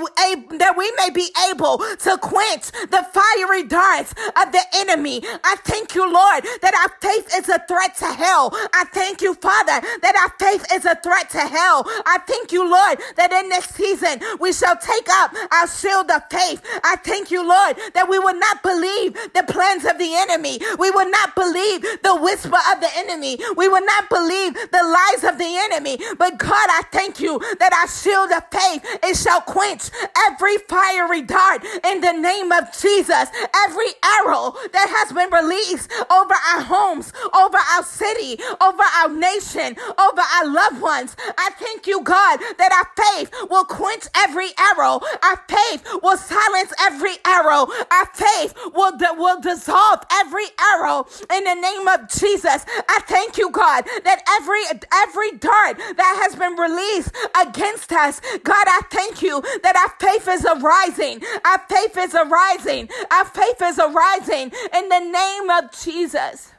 that 0.59 0.75
we 0.77 0.91
may 0.99 1.11
be 1.11 1.29
able 1.51 1.79
to 1.79 2.19
quench 2.19 2.71
the 2.91 3.07
fiery 3.13 3.65
darts 3.65 4.13
of 4.37 4.53
the 4.53 4.63
enemy. 4.77 5.23
I 5.45 5.57
thank 5.65 5.95
you, 5.95 6.03
Lord, 6.05 6.45
that 6.63 6.75
our 6.75 6.91
faith 7.01 7.29
is 7.35 7.49
a 7.49 7.59
threat 7.67 7.97
to 7.99 8.07
hell. 8.07 8.51
I 8.75 8.85
thank 8.93 9.21
you, 9.23 9.35
Father, 9.35 9.81
that 10.03 10.15
our 10.17 10.33
faith 10.39 10.67
is 10.73 10.85
a 10.85 10.95
threat 10.97 11.31
to 11.31 11.39
hell. 11.41 11.85
I 12.07 12.19
thank 12.27 12.53
you, 12.53 12.69
Lord, 12.69 12.99
that 13.17 13.33
in 13.33 13.49
this 13.49 13.67
season 13.67 14.21
we 14.41 14.53
shall 14.53 14.77
take 14.77 15.09
up 15.11 15.35
our 15.53 15.67
shield 15.69 16.11
of 16.11 16.23
faith. 16.31 16.63
I 16.85 16.97
thank 16.97 17.31
you, 17.31 17.47
Lord, 17.47 17.77
that 17.95 18.09
we 18.09 18.19
will 18.19 18.39
not 18.39 18.63
believe 18.63 19.15
the 19.35 19.45
plans 19.49 19.85
of 19.85 19.99
the 19.99 20.15
enemy. 20.15 20.61
We 20.79 20.91
will 20.91 21.11
not 21.11 21.35
believe 21.35 21.83
the 22.03 22.15
whisper 22.29 22.61
of 22.73 22.81
the 22.81 22.91
enemy. 22.97 23.39
We 23.57 23.69
will 23.69 23.85
not 23.85 24.09
believe 24.11 24.53
the 24.55 24.85
lies 24.85 25.25
of 25.25 25.39
the 25.39 25.49
enemy. 25.49 25.99
But 26.19 26.39
God, 26.39 26.69
I 26.71 26.83
thank 26.93 27.21
you 27.21 27.41
that 27.59 27.73
our 27.73 27.89
shield 27.89 28.31
of 28.33 28.45
faith, 28.53 28.85
it 29.03 29.17
shall 29.17 29.41
quench 29.41 29.89
every 30.29 30.59
fiery 30.69 31.23
dart 31.23 31.65
in 31.65 32.01
the 32.01 32.13
name 32.13 32.53
of 32.53 32.65
Jesus. 32.77 33.33
Every 33.65 33.93
arrow 34.05 34.53
that 34.73 34.89
has 34.93 35.13
been 35.13 35.31
released 35.33 35.91
over 36.13 36.35
our 36.35 36.61
homes, 36.61 37.13
over 37.33 37.57
our 37.57 37.83
city, 37.83 38.37
over 38.61 38.85
our 39.01 39.09
nation, 39.09 39.77
over 39.97 40.21
our 40.21 40.47
loved 40.47 40.83
ones. 40.83 41.17
I 41.39 41.51
thank 41.59 41.87
you, 41.87 42.03
God, 42.03 42.41
that 42.59 42.73
our 42.77 42.89
faith 42.93 43.33
will 43.49 43.65
quench 43.65 44.05
every 44.17 44.51
arrow. 44.59 45.01
Our 45.23 45.41
faith 45.49 45.87
will 46.03 46.19
silence 46.19 46.73
every 46.81 47.17
arrow. 47.25 47.69
Our 47.91 48.07
faith 48.13 48.53
will, 48.75 48.93
will 49.17 49.41
dissolve 49.41 50.01
every 50.13 50.47
arrow 50.77 51.07
in 51.33 51.45
the 51.45 51.55
name 51.55 51.89
of 51.89 52.01
Jesus. 52.09 52.18
Jesus. 52.19 52.65
I 52.89 53.01
thank 53.07 53.39
you, 53.39 53.51
God, 53.51 53.85
that 54.05 54.23
every 54.41 54.63
every 54.93 55.39
dart 55.39 55.79
that 55.79 56.15
has 56.23 56.37
been 56.37 56.55
released 56.57 57.15
against 57.41 57.93
us, 57.93 58.21
God, 58.43 58.67
I 58.69 58.81
thank 58.91 59.23
you 59.23 59.41
that 59.63 59.77
our 59.77 59.95
faith 59.99 60.29
is 60.29 60.45
arising. 60.45 61.23
Our 61.45 61.59
faith 61.69 61.97
is 61.97 62.15
arising. 62.15 62.89
Our 63.11 63.25
faith 63.25 63.63
is 63.63 63.79
arising 63.79 64.53
in 64.75 64.89
the 64.89 65.01
name 65.01 65.51
of 65.51 65.73
Jesus. 65.73 66.53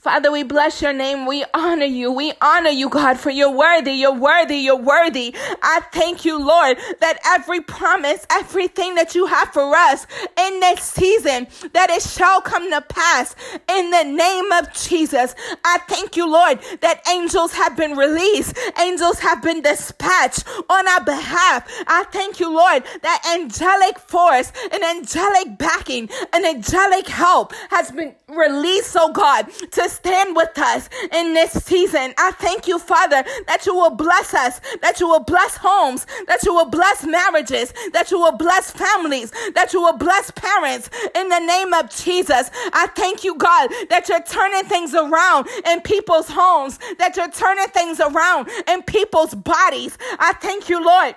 Father, 0.00 0.32
we 0.32 0.42
bless 0.44 0.80
your 0.80 0.94
name. 0.94 1.26
We 1.26 1.44
honor 1.52 1.84
you. 1.84 2.10
We 2.10 2.32
honor 2.40 2.70
you, 2.70 2.88
God, 2.88 3.20
for 3.20 3.28
you're 3.28 3.50
worthy. 3.54 3.92
You're 3.92 4.14
worthy. 4.14 4.56
You're 4.56 4.74
worthy. 4.74 5.34
I 5.62 5.82
thank 5.92 6.24
you, 6.24 6.38
Lord, 6.42 6.78
that 7.00 7.18
every 7.26 7.60
promise, 7.60 8.26
everything 8.30 8.94
that 8.94 9.14
you 9.14 9.26
have 9.26 9.50
for 9.52 9.76
us 9.76 10.06
in 10.38 10.60
this 10.60 10.80
season, 10.80 11.48
that 11.74 11.90
it 11.90 12.00
shall 12.00 12.40
come 12.40 12.70
to 12.70 12.80
pass 12.80 13.36
in 13.68 13.90
the 13.90 14.04
name 14.04 14.50
of 14.52 14.72
Jesus. 14.72 15.34
I 15.66 15.76
thank 15.86 16.16
you, 16.16 16.26
Lord, 16.26 16.60
that 16.80 17.06
angels 17.06 17.52
have 17.52 17.76
been 17.76 17.94
released. 17.94 18.58
Angels 18.80 19.18
have 19.18 19.42
been 19.42 19.60
dispatched 19.60 20.48
on 20.70 20.88
our 20.88 21.04
behalf. 21.04 21.70
I 21.86 22.04
thank 22.04 22.40
you, 22.40 22.50
Lord, 22.50 22.84
that 23.02 23.34
angelic 23.34 23.98
force, 23.98 24.50
an 24.72 24.82
angelic 24.82 25.58
backing, 25.58 26.08
an 26.32 26.46
angelic 26.46 27.06
help 27.06 27.52
has 27.68 27.90
been 27.90 28.14
released, 28.28 28.96
oh 28.98 29.12
God, 29.12 29.46
to 29.72 29.89
stand 29.90 30.36
with 30.36 30.56
us 30.58 30.88
in 31.12 31.34
this 31.34 31.52
season. 31.64 32.14
I 32.18 32.32
thank 32.32 32.66
you, 32.66 32.78
Father, 32.78 33.24
that 33.46 33.66
you 33.66 33.74
will 33.74 33.90
bless 33.90 34.34
us, 34.34 34.60
that 34.82 35.00
you 35.00 35.08
will 35.08 35.24
bless 35.24 35.56
homes, 35.56 36.06
that 36.26 36.44
you 36.44 36.54
will 36.54 36.68
bless 36.68 37.04
marriages, 37.04 37.72
that 37.92 38.10
you 38.10 38.18
will 38.18 38.36
bless 38.36 38.70
families, 38.70 39.32
that 39.54 39.72
you 39.72 39.80
will 39.80 39.96
bless 39.96 40.30
parents 40.30 40.90
in 41.14 41.28
the 41.28 41.40
name 41.40 41.72
of 41.72 41.90
Jesus. 41.90 42.50
I 42.72 42.86
thank 42.94 43.24
you, 43.24 43.36
God, 43.36 43.70
that 43.88 44.08
you're 44.08 44.22
turning 44.22 44.64
things 44.64 44.94
around 44.94 45.48
in 45.66 45.80
people's 45.80 46.28
homes, 46.28 46.78
that 46.98 47.16
you're 47.16 47.30
turning 47.30 47.68
things 47.68 48.00
around 48.00 48.48
in 48.68 48.82
people's 48.82 49.34
bodies. 49.34 49.96
I 50.18 50.32
thank 50.34 50.68
you, 50.68 50.84
Lord 50.84 51.14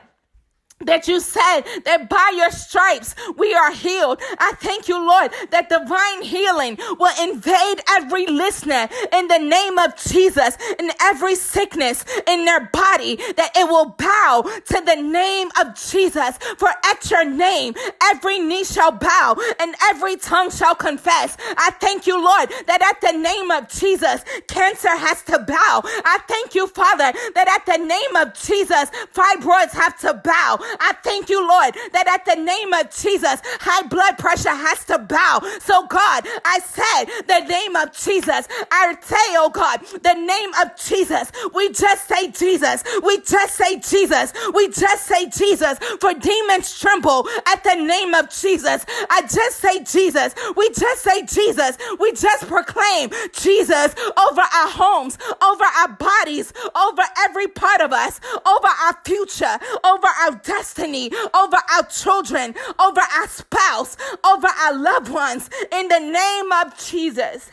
that 0.86 1.08
you 1.08 1.20
said 1.20 1.62
that 1.86 2.10
by 2.10 2.34
your 2.36 2.52
stripes 2.52 3.16
we 3.38 3.54
are 3.54 3.72
healed. 3.72 4.22
I 4.40 4.54
thank 4.60 4.88
you, 4.88 4.98
Lord, 4.98 5.32
that 5.52 5.70
divine 5.70 6.22
healing 6.22 6.78
will 7.00 7.14
invade 7.22 7.82
every 7.90 8.26
listener 8.28 8.88
in 9.12 9.28
the 9.28 9.40
name 9.40 9.78
of 9.78 9.96
Jesus 9.98 10.58
in 10.80 10.92
every 11.02 11.36
sickness 11.36 12.06
in 12.28 12.46
their 12.46 12.70
body, 12.72 13.16
that 13.38 13.52
it 13.56 13.68
will 13.68 13.96
bow 13.98 14.44
to 14.44 14.82
the 14.86 15.02
name 15.02 15.50
of 15.62 15.76
Jesus. 15.76 16.38
For 16.58 16.70
at 16.84 17.10
your 17.10 17.26
name, 17.26 17.74
every 18.04 18.40
knee 18.40 18.64
shall 18.64 18.92
bow 18.92 19.36
and 19.60 19.76
every 19.84 20.18
tongue 20.18 20.52
shall 20.52 20.76
confess. 20.76 21.38
I 21.58 21.72
thank 21.80 22.08
you, 22.08 22.24
Lord, 22.24 22.50
that 22.68 22.82
at 22.82 23.02
the 23.02 23.18
name 23.18 23.52
of 23.52 23.70
Jesus, 23.70 24.24
cancer 24.48 24.96
has 24.96 25.22
to 25.24 25.40
bow. 25.40 25.82
I 25.86 26.20
thank 26.28 26.56
you, 26.56 26.68
Father, 26.68 27.12
that 27.36 27.48
at 27.48 27.66
the 27.66 27.84
name 27.84 28.16
of 28.16 28.34
Jesus, 28.34 28.90
fibroids 29.14 29.72
have 29.72 29.98
to 30.00 30.14
bow. 30.24 30.60
I 30.80 30.94
thank 31.04 31.30
you, 31.30 31.40
Lord, 31.48 31.76
that 31.94 32.08
at 32.08 32.26
the 32.26 32.42
name 32.42 32.74
of 32.74 32.90
Jesus, 32.96 33.42
high 33.60 33.88
blood 33.88 34.18
pressure 34.18 34.50
has 34.50 34.84
to 34.86 35.00
bow. 35.00 35.42
So, 35.62 35.86
God, 35.88 36.26
I 36.46 36.60
said 36.60 37.06
the 37.28 37.46
name 37.48 37.76
of 37.76 37.92
Jesus. 37.94 38.48
I 38.72 38.96
say, 39.02 39.16
oh 39.38 39.50
God, 39.50 39.82
the 40.02 40.14
name 40.14 40.52
of 40.62 40.76
Jesus. 40.78 41.32
We 41.54 41.72
just 41.72 42.08
say 42.08 42.32
Jesus. 42.32 42.84
We 43.04 43.20
just 43.22 43.56
say 43.56 43.80
Jesus. 43.80 44.34
We 44.54 44.68
just 44.70 45.06
say 45.06 45.30
Jesus. 45.30 45.78
For 46.00 46.14
demons 46.14 46.80
tremble 46.80 47.28
at 47.48 47.64
the 47.64 47.76
name 47.76 48.14
of 48.14 48.30
Jesus. 48.30 48.86
I 49.10 49.22
just 49.22 49.58
say 49.58 49.84
Jesus. 49.84 50.34
We 50.56 50.70
just 50.70 51.04
say 51.04 51.26
Jesus. 51.26 51.78
We 52.00 52.14
just 52.14 52.48
proclaim 52.48 53.10
Jesus 53.34 53.96
over 54.18 54.42
our 54.42 54.70
homes, 54.70 55.18
over 55.42 55.64
our 55.64 55.90
bodies, 55.90 56.54
over 56.76 57.04
every 57.20 57.48
part 57.48 57.82
of 57.82 57.92
us, 57.94 58.20
over 58.46 58.68
our 58.68 58.98
future, 59.06 59.58
over 59.84 60.08
our 60.22 60.32
destiny 60.32 60.63
destiny, 60.64 61.12
over 61.34 61.58
our 61.76 61.84
children, 61.90 62.56
over 62.80 63.02
our 63.02 63.28
spouse, 63.28 63.98
over 64.24 64.48
our 64.48 64.78
loved 64.78 65.10
ones 65.10 65.50
in 65.74 65.90
the 65.90 66.00
name 66.00 66.52
of 66.54 66.78
Jesus. 66.78 67.52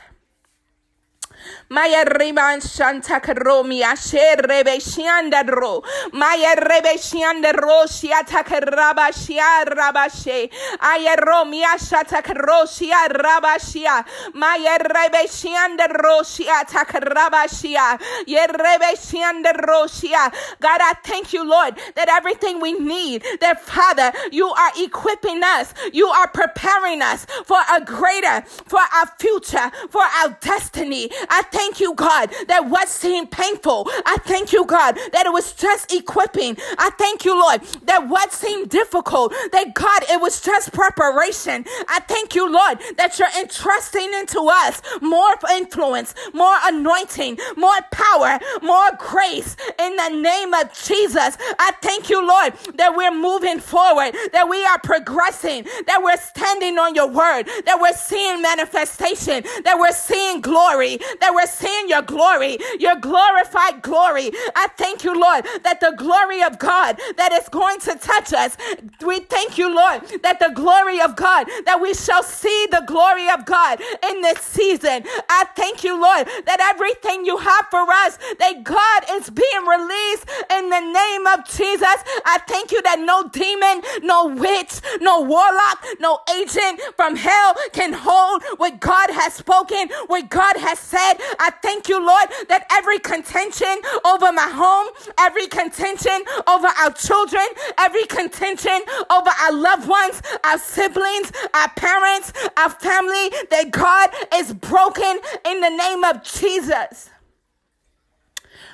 Maya 1.69 2.05
riban 2.05 2.61
shanta 2.61 3.21
karomi 3.21 3.83
ashe 3.83 4.37
rebe 4.37 4.79
shianda 4.81 5.47
ro. 5.49 5.83
Maya 6.13 6.57
rebe 6.57 6.95
shianda 6.99 7.53
ro 7.61 7.85
shiata 7.87 8.45
karaba 8.45 9.09
shia 9.13 9.65
rabashe. 9.67 10.51
Aya 10.81 11.17
romi 11.27 11.63
ashata 11.63 12.23
karo 12.23 12.65
shia 12.65 13.09
rabashia. 13.09 14.05
Maya 14.35 14.79
rebe 14.79 15.25
shianda 15.29 15.89
ro 16.03 16.21
shiata 16.23 16.85
karaba 16.87 17.45
shia. 17.49 18.01
Ye 18.27 18.47
rebe 18.47 18.97
Shiandaro 18.97 19.87
shia. 19.89 20.33
God, 20.61 20.81
I 20.83 20.95
thank 21.05 21.33
you, 21.33 21.49
Lord, 21.49 21.75
that 21.97 22.09
everything 22.09 22.61
we 22.61 22.73
need, 22.73 23.25
that 23.41 23.61
Father, 23.61 24.13
you 24.31 24.49
are 24.49 24.73
equipping 24.79 25.41
us. 25.43 25.75
You 25.93 26.07
are 26.07 26.29
preparing 26.29 27.03
us 27.03 27.27
for 27.45 27.59
a 27.75 27.81
greater, 27.85 28.43
for 28.67 28.81
our 28.81 29.07
future, 29.19 29.71
for 29.91 30.03
our 30.03 30.37
destiny. 30.41 31.11
I 31.31 31.43
thank 31.53 31.81
you, 31.81 31.95
God, 31.95 32.31
that 32.49 32.69
what 32.69 32.89
seemed 32.89 33.31
painful, 33.31 33.87
I 34.07 34.19
thank 34.27 34.53
you, 34.53 34.67
God, 34.67 34.97
that 35.13 35.27
it 35.27 35.33
was 35.33 35.53
just 35.55 35.93
equipping. 35.95 36.57
I 36.79 36.91
thank 36.99 37.25
you, 37.25 37.35
Lord, 37.41 37.63
that 37.85 38.09
what 38.09 38.33
seemed 38.33 38.71
difficult, 38.71 39.33
that 39.53 39.75
God, 39.75 40.03
it 40.11 40.21
was 40.21 40.41
just 40.43 40.73
preparation. 40.73 41.65
I 41.89 42.01
thank 42.01 42.35
you, 42.35 42.51
Lord, 42.51 42.81
that 42.99 43.19
you're 43.19 43.29
entrusting 43.41 44.13
into 44.15 44.41
us 44.51 44.83
more 45.01 45.33
influence, 45.53 46.15
more 46.35 46.57
anointing, 46.65 47.39
more 47.57 47.79
power, 47.93 48.39
more 48.63 48.91
grace 48.99 49.57
in 49.79 49.97
the 49.97 50.09
name 50.11 50.55
of 50.55 50.73
Jesus. 50.75 51.37
I 51.59 51.73
thank 51.83 52.11
you, 52.11 52.27
Lord, 52.27 52.55
that 52.77 52.95
we're 52.97 53.15
moving 53.15 53.61
forward, 53.61 54.15
that 54.33 54.49
we 54.49 54.65
are 54.65 54.79
progressing, 54.81 55.65
that 55.87 56.01
we're 56.03 56.17
standing 56.19 56.79
on 56.79 56.95
your 56.95 57.09
word, 57.09 57.45
that 57.67 57.79
we're 57.81 57.95
seeing 57.95 58.43
manifestation, 58.43 59.45
that 59.65 59.79
we're 59.79 59.93
seeing 59.93 60.41
glory, 60.41 60.99
that 61.21 61.33
we're 61.35 61.47
seeing 61.47 61.89
your 61.89 62.03
glory, 62.03 62.59
your 62.79 62.97
glorified 62.97 63.83
glory. 63.83 64.31
I 64.57 64.69
thank 64.77 65.05
you, 65.05 65.19
Lord, 65.19 65.45
that 65.65 65.81
the 65.81 65.95
glory 65.97 66.43
of 66.43 66.59
God 66.59 66.99
that 67.17 67.33
is 67.33 67.49
going 67.49 67.81
to 67.81 67.95
touch 67.97 68.33
us. 68.33 68.57
We 69.05 69.21
thank 69.21 69.59
you, 69.59 69.75
Lord, 69.75 70.03
that 70.23 70.39
the 70.41 70.53
glory 70.55 71.01
of 71.01 71.17
God, 71.17 71.47
that 71.67 71.81
we 71.81 71.95
shall 71.95 72.23
see 72.23 72.67
the 72.71 72.85
glory 72.87 73.29
of 73.31 73.45
God 73.45 73.81
in 74.11 74.23
this 74.23 74.41
season. 74.41 75.05
I 75.29 75.45
thank 75.57 75.85
you, 75.85 76.01
Lord, 76.01 76.27
that 76.47 76.61
everything 76.75 77.25
you 77.25 77.37
have 77.39 77.67
for 77.71 77.85
us, 78.07 78.19
that 78.39 78.65
God 78.65 79.03
is 79.13 79.31
being 79.31 79.65
released 79.67 80.27
in 80.51 80.71
the 80.71 80.81
name 80.81 81.27
of 81.27 81.47
Jesus. 81.47 81.99
I 82.27 82.39
thank 82.49 82.73
you 82.73 82.83
that 82.83 83.01
no 83.01 83.29
demon, 83.29 83.83
no 84.03 84.27
witch, 84.29 84.81
no 85.01 85.23
warlock, 85.23 85.85
no 86.01 86.19
agent 86.39 86.81
from 86.97 87.17
hell 87.17 87.55
can 87.73 87.93
hold 87.93 88.43
what 88.59 88.81
God 88.81 89.11
has 89.11 89.35
spoken, 89.35 89.89
what 90.07 90.29
God 90.31 90.57
has 90.57 90.79
said. 90.79 91.10
I 91.39 91.51
thank 91.63 91.89
you, 91.89 91.99
Lord, 92.05 92.29
that 92.49 92.67
every 92.71 92.99
contention 92.99 93.75
over 94.05 94.33
my 94.33 94.49
home, 94.49 94.89
every 95.19 95.47
contention 95.47 96.23
over 96.47 96.67
our 96.67 96.93
children, 96.93 97.47
every 97.79 98.05
contention 98.07 98.81
over 99.11 99.31
our 99.31 99.53
loved 99.53 99.89
ones, 99.89 100.23
our 100.45 100.59
siblings, 100.59 101.33
our 101.55 101.69
parents, 101.71 102.33
our 102.57 102.71
family, 102.71 103.31
that 103.51 103.71
God 103.71 104.11
is 104.35 104.53
broken 104.53 105.19
in 105.47 105.61
the 105.61 105.71
name 105.71 106.05
of 106.05 106.23
Jesus. 106.23 107.11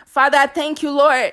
Father, 0.07 0.39
I 0.39 0.47
thank 0.47 0.83
you, 0.83 0.91
Lord 0.91 1.33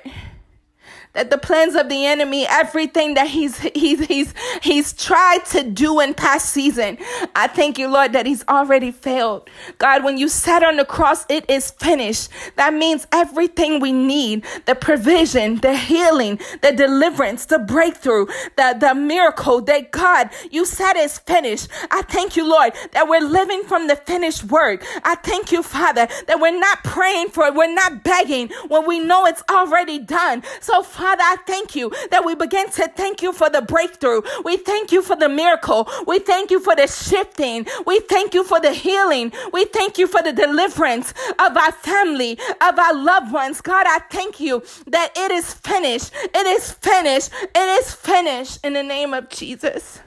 that 1.14 1.30
the 1.30 1.38
plans 1.38 1.74
of 1.74 1.88
the 1.88 2.04
enemy, 2.06 2.46
everything 2.48 3.14
that 3.14 3.28
he's 3.28 3.58
he's 3.58 4.04
he's 4.06 4.34
he's 4.62 4.92
tried 4.92 5.44
to 5.46 5.62
do 5.62 6.00
in 6.00 6.12
past 6.14 6.50
season, 6.50 6.98
I 7.34 7.46
thank 7.46 7.78
you, 7.78 7.88
Lord, 7.88 8.12
that 8.12 8.26
he's 8.26 8.44
already 8.48 8.90
failed. 8.90 9.48
God, 9.78 10.04
when 10.04 10.18
you 10.18 10.28
sat 10.28 10.62
on 10.62 10.76
the 10.76 10.84
cross, 10.84 11.24
it 11.28 11.48
is 11.48 11.70
finished. 11.70 12.28
That 12.56 12.74
means 12.74 13.06
everything 13.12 13.80
we 13.80 13.92
need, 13.92 14.44
the 14.66 14.74
provision, 14.74 15.56
the 15.60 15.76
healing, 15.76 16.40
the 16.62 16.72
deliverance, 16.72 17.46
the 17.46 17.58
breakthrough, 17.60 18.26
the, 18.56 18.76
the 18.78 18.94
miracle 18.94 19.60
that 19.62 19.92
God, 19.92 20.30
you 20.50 20.64
said 20.64 20.94
is 20.96 21.18
finished. 21.20 21.68
I 21.90 22.02
thank 22.02 22.36
you, 22.36 22.48
Lord, 22.48 22.72
that 22.92 23.08
we're 23.08 23.20
living 23.20 23.62
from 23.62 23.86
the 23.86 23.96
finished 23.96 24.44
word. 24.44 24.82
I 25.04 25.14
thank 25.16 25.52
you, 25.52 25.62
Father, 25.62 26.08
that 26.26 26.40
we're 26.40 26.58
not 26.58 26.82
praying 26.82 27.28
for 27.28 27.46
it, 27.46 27.54
we're 27.54 27.72
not 27.72 28.02
begging 28.02 28.48
when 28.68 28.86
we 28.86 28.98
know 28.98 29.26
it's 29.26 29.42
already 29.48 29.98
done. 30.00 30.42
So, 30.60 30.82
Father, 30.82 31.03
Father, 31.04 31.22
I 31.22 31.36
thank 31.44 31.76
you 31.76 31.92
that 32.10 32.24
we 32.24 32.34
begin 32.34 32.70
to 32.70 32.88
thank 32.88 33.20
you 33.20 33.34
for 33.34 33.50
the 33.50 33.60
breakthrough. 33.60 34.22
We 34.42 34.56
thank 34.56 34.90
you 34.90 35.02
for 35.02 35.14
the 35.14 35.28
miracle. 35.28 35.86
We 36.06 36.18
thank 36.18 36.50
you 36.50 36.60
for 36.60 36.74
the 36.74 36.86
shifting. 36.86 37.66
We 37.84 38.00
thank 38.00 38.32
you 38.32 38.42
for 38.42 38.58
the 38.58 38.72
healing. 38.72 39.30
We 39.52 39.66
thank 39.66 39.98
you 39.98 40.06
for 40.06 40.22
the 40.22 40.32
deliverance 40.32 41.12
of 41.38 41.58
our 41.58 41.72
family, 41.72 42.38
of 42.62 42.78
our 42.78 42.94
loved 42.94 43.34
ones. 43.34 43.60
God, 43.60 43.84
I 43.86 43.98
thank 44.10 44.40
you 44.40 44.62
that 44.86 45.12
it 45.14 45.30
is 45.30 45.52
finished. 45.52 46.10
It 46.14 46.46
is 46.46 46.72
finished. 46.72 47.30
It 47.54 47.68
is 47.80 47.92
finished 47.94 48.64
in 48.64 48.72
the 48.72 48.82
name 48.82 49.12
of 49.12 49.28
Jesus. 49.28 50.00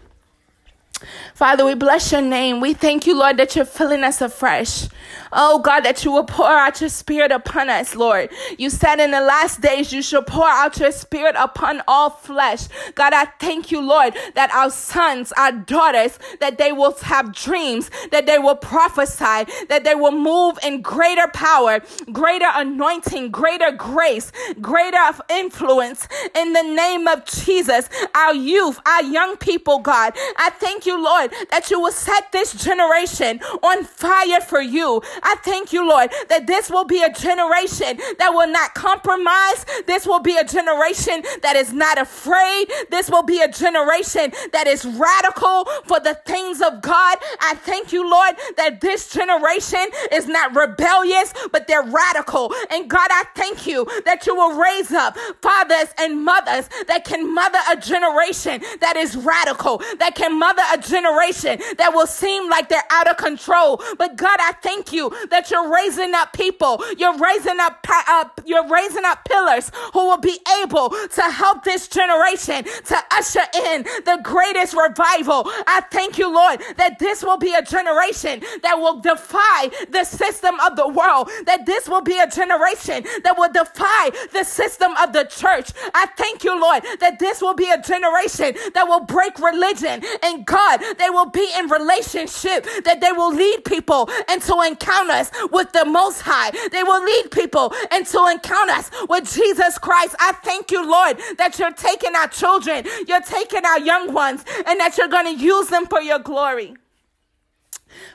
Father, 1.36 1.64
we 1.64 1.76
bless 1.76 2.12
your 2.12 2.22
name. 2.22 2.60
We 2.60 2.74
thank 2.74 3.06
you, 3.06 3.16
Lord, 3.16 3.38
that 3.38 3.56
you're 3.56 3.66
filling 3.66 4.04
us 4.04 4.20
afresh. 4.20 4.88
Oh 5.32 5.60
God, 5.60 5.82
that 5.82 6.04
you 6.06 6.12
will 6.12 6.24
pour 6.24 6.48
out 6.48 6.80
your 6.82 6.90
spirit 6.90 7.32
upon 7.32 7.70
us, 7.70 7.96
Lord. 7.96 8.30
You 8.58 8.70
said 8.70 9.00
in 9.00 9.12
the 9.12 9.22
last 9.22 9.62
days 9.62 9.92
you 9.92 10.02
shall 10.02 10.24
pour 10.24 10.48
out 10.48 10.80
your 10.80 10.92
spirit 10.92 11.36
upon 11.38 11.82
all 11.88 12.10
flesh. 12.10 12.68
God, 12.96 13.14
I 13.14 13.26
thank 13.40 13.72
you, 13.72 13.82
Lord, 13.82 14.16
that 14.36 14.52
our 14.52 14.70
sons, 14.70 15.32
our 15.34 15.52
daughters, 15.52 16.20
that 16.40 16.58
they 16.58 16.72
will 16.72 16.96
have 17.04 17.34
dreams, 17.34 17.90
that 18.12 18.26
they 18.26 18.40
will 18.40 18.56
prophesy, 18.56 19.52
that 19.70 19.84
they 19.84 19.96
will 19.96 20.12
move 20.12 20.58
in 20.64 20.82
greater 20.82 21.28
power, 21.34 21.82
greater 22.12 22.50
anointing, 22.54 23.32
greater 23.32 23.72
grace, 23.72 24.32
greater 24.62 24.98
influence 25.30 26.08
in 26.36 26.54
the 26.54 26.64
name 26.64 27.08
of 27.08 27.26
Jesus. 27.26 27.90
Our 28.16 28.34
youth, 28.34 28.80
our 28.86 29.04
young 29.04 29.38
people, 29.38 29.80
God, 29.80 30.14
I 30.38 30.50
thank 30.52 30.86
you, 30.86 31.02
Lord, 31.02 31.34
that 31.52 31.70
you 31.70 31.80
will 31.80 31.92
set 31.92 32.32
this 32.32 32.54
generation 32.54 33.40
on 33.64 33.84
fire 33.84 34.42
for 34.42 34.62
you. 34.62 35.02
I 35.24 35.36
thank 35.44 35.74
you, 35.74 35.88
Lord, 35.88 36.12
that 36.30 36.48
this 36.48 36.70
will 36.70 36.86
be 36.86 37.02
a 37.04 37.12
generation 37.12 38.00
that 38.20 38.32
will 38.34 38.48
not 38.48 38.74
compromise. 38.74 39.66
This 39.86 40.06
will 40.06 40.20
be 40.20 40.38
a 40.38 40.44
generation 40.44 41.24
that 41.42 41.56
is 41.56 41.74
not 41.74 42.00
afraid. 42.00 42.70
This 42.90 43.10
will 43.10 43.24
be 43.24 43.42
a 43.42 43.48
generation 43.52 44.32
that 44.54 44.68
is 44.68 44.86
radical 44.86 45.66
for 45.86 46.00
the 46.00 46.16
things 46.26 46.62
of 46.62 46.82
God. 46.82 47.18
I 47.42 47.56
thank 47.56 47.92
you, 47.92 48.10
Lord, 48.10 48.36
that 48.58 48.82
this 48.82 49.12
generation 49.12 49.86
is 50.12 50.28
not 50.28 50.56
rebellious, 50.56 51.34
but 51.52 51.68
they're 51.68 51.84
radical. 51.84 52.54
And 52.70 52.90
God, 52.90 53.10
I 53.12 53.24
thank 53.36 53.68
you 53.68 53.86
that 54.06 54.26
you 54.26 54.36
will 54.36 54.58
raise 54.58 54.92
up 54.92 55.18
fathers 55.42 55.94
and 55.98 56.24
mothers 56.24 56.70
that 56.88 57.06
can 57.06 57.34
mother 57.34 57.60
a 57.72 57.78
generation 57.78 58.62
that 58.80 58.96
is 58.96 59.16
radical, 59.16 59.82
that 60.00 60.16
can 60.16 60.38
mother 60.38 60.62
a 60.74 60.78
generation 60.78 61.60
that 61.78 61.94
will 61.94 62.08
seem 62.08 62.50
like 62.50 62.70
they're 62.70 62.84
out 62.92 63.10
of 63.10 63.18
control. 63.18 63.82
But 63.98 64.16
God, 64.16 64.40
I 64.42 64.54
thank 64.62 64.92
you 64.94 65.07
that 65.30 65.52
you're 65.52 65.72
raising 65.72 66.14
up 66.14 66.34
people. 66.34 66.84
You're 66.98 67.18
raising 67.18 67.60
up, 67.60 67.86
uh, 67.90 68.26
you're 68.46 68.68
raising 68.68 69.06
up 69.06 69.26
pillars 69.26 69.72
who 69.94 70.08
will 70.08 70.18
be 70.18 70.40
able 70.62 70.90
to 70.90 71.22
help 71.22 71.64
this 71.64 71.88
generation 71.88 72.64
to 72.86 72.98
usher 73.12 73.42
in 73.56 73.84
the 74.06 74.20
greatest 74.24 74.74
revival. 74.74 75.44
I 75.68 75.82
thank 75.92 76.18
you, 76.18 76.34
Lord, 76.34 76.62
that 76.78 77.00
this 77.00 77.24
will 77.24 77.38
be 77.38 77.54
a 77.54 77.62
generation 77.62 78.42
that 78.64 78.78
will 78.78 79.00
defy 79.00 79.70
the 79.90 80.04
system 80.04 80.60
of 80.60 80.76
the 80.76 80.88
world, 80.88 81.30
that 81.46 81.66
this 81.66 81.88
will 81.88 82.02
be 82.02 82.18
a 82.20 82.28
generation 82.28 83.04
that 83.24 83.38
will 83.38 83.52
defy 83.52 84.12
the 84.32 84.44
system 84.44 84.92
of 84.98 85.14
the 85.14 85.26
church. 85.26 85.72
I 85.94 86.08
thank 86.18 86.44
you, 86.44 86.60
Lord, 86.60 86.84
that 87.00 87.20
this 87.20 87.42
will 87.42 87.54
be 87.54 87.70
a 87.70 87.82
generation 87.82 88.56
that 88.74 88.88
will 88.88 89.02
break 89.06 89.40
religion 89.40 90.04
and 90.24 90.46
God, 90.46 90.82
they 90.98 91.10
will 91.10 91.30
be 91.30 91.48
in 91.58 91.68
relationship, 91.70 92.66
that 92.84 93.02
they 93.02 93.12
will 93.12 93.34
lead 93.34 93.66
people 93.66 94.10
into 94.32 94.54
encounters 94.98 95.32
with 95.52 95.72
the 95.72 95.86
Most 95.86 96.22
High. 96.22 96.52
They 96.70 96.84
will 96.84 97.04
lead 97.04 97.32
people 97.32 97.74
into 97.94 98.26
encounter 98.28 98.74
us 98.74 98.92
with 99.10 99.32
Jesus 99.32 99.78
Christ. 99.78 100.16
I 100.20 100.34
thank 100.44 100.72
you, 100.72 100.90
Lord, 100.90 101.20
that 101.38 101.58
you're 101.60 101.72
taking 101.72 102.16
our 102.16 102.28
children, 102.28 102.86
you're 103.08 103.22
taking 103.22 103.66
our 103.66 103.80
young 103.80 104.14
ones, 104.14 104.44
and 104.66 104.80
that 104.80 104.98
you're 104.98 105.08
going 105.08 105.38
to 105.38 105.44
use 105.44 105.68
them 105.68 105.86
for 105.88 106.02
your 106.02 106.20
glory. 106.20 106.76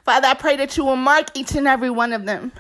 Father, 0.04 0.28
I 0.28 0.34
pray 0.34 0.56
that 0.56 0.76
you 0.76 0.84
will 0.84 0.96
mark 0.96 1.28
each 1.34 1.54
and 1.54 1.66
every 1.66 1.90
one 1.90 2.12
of 2.12 2.24
them. 2.24 2.52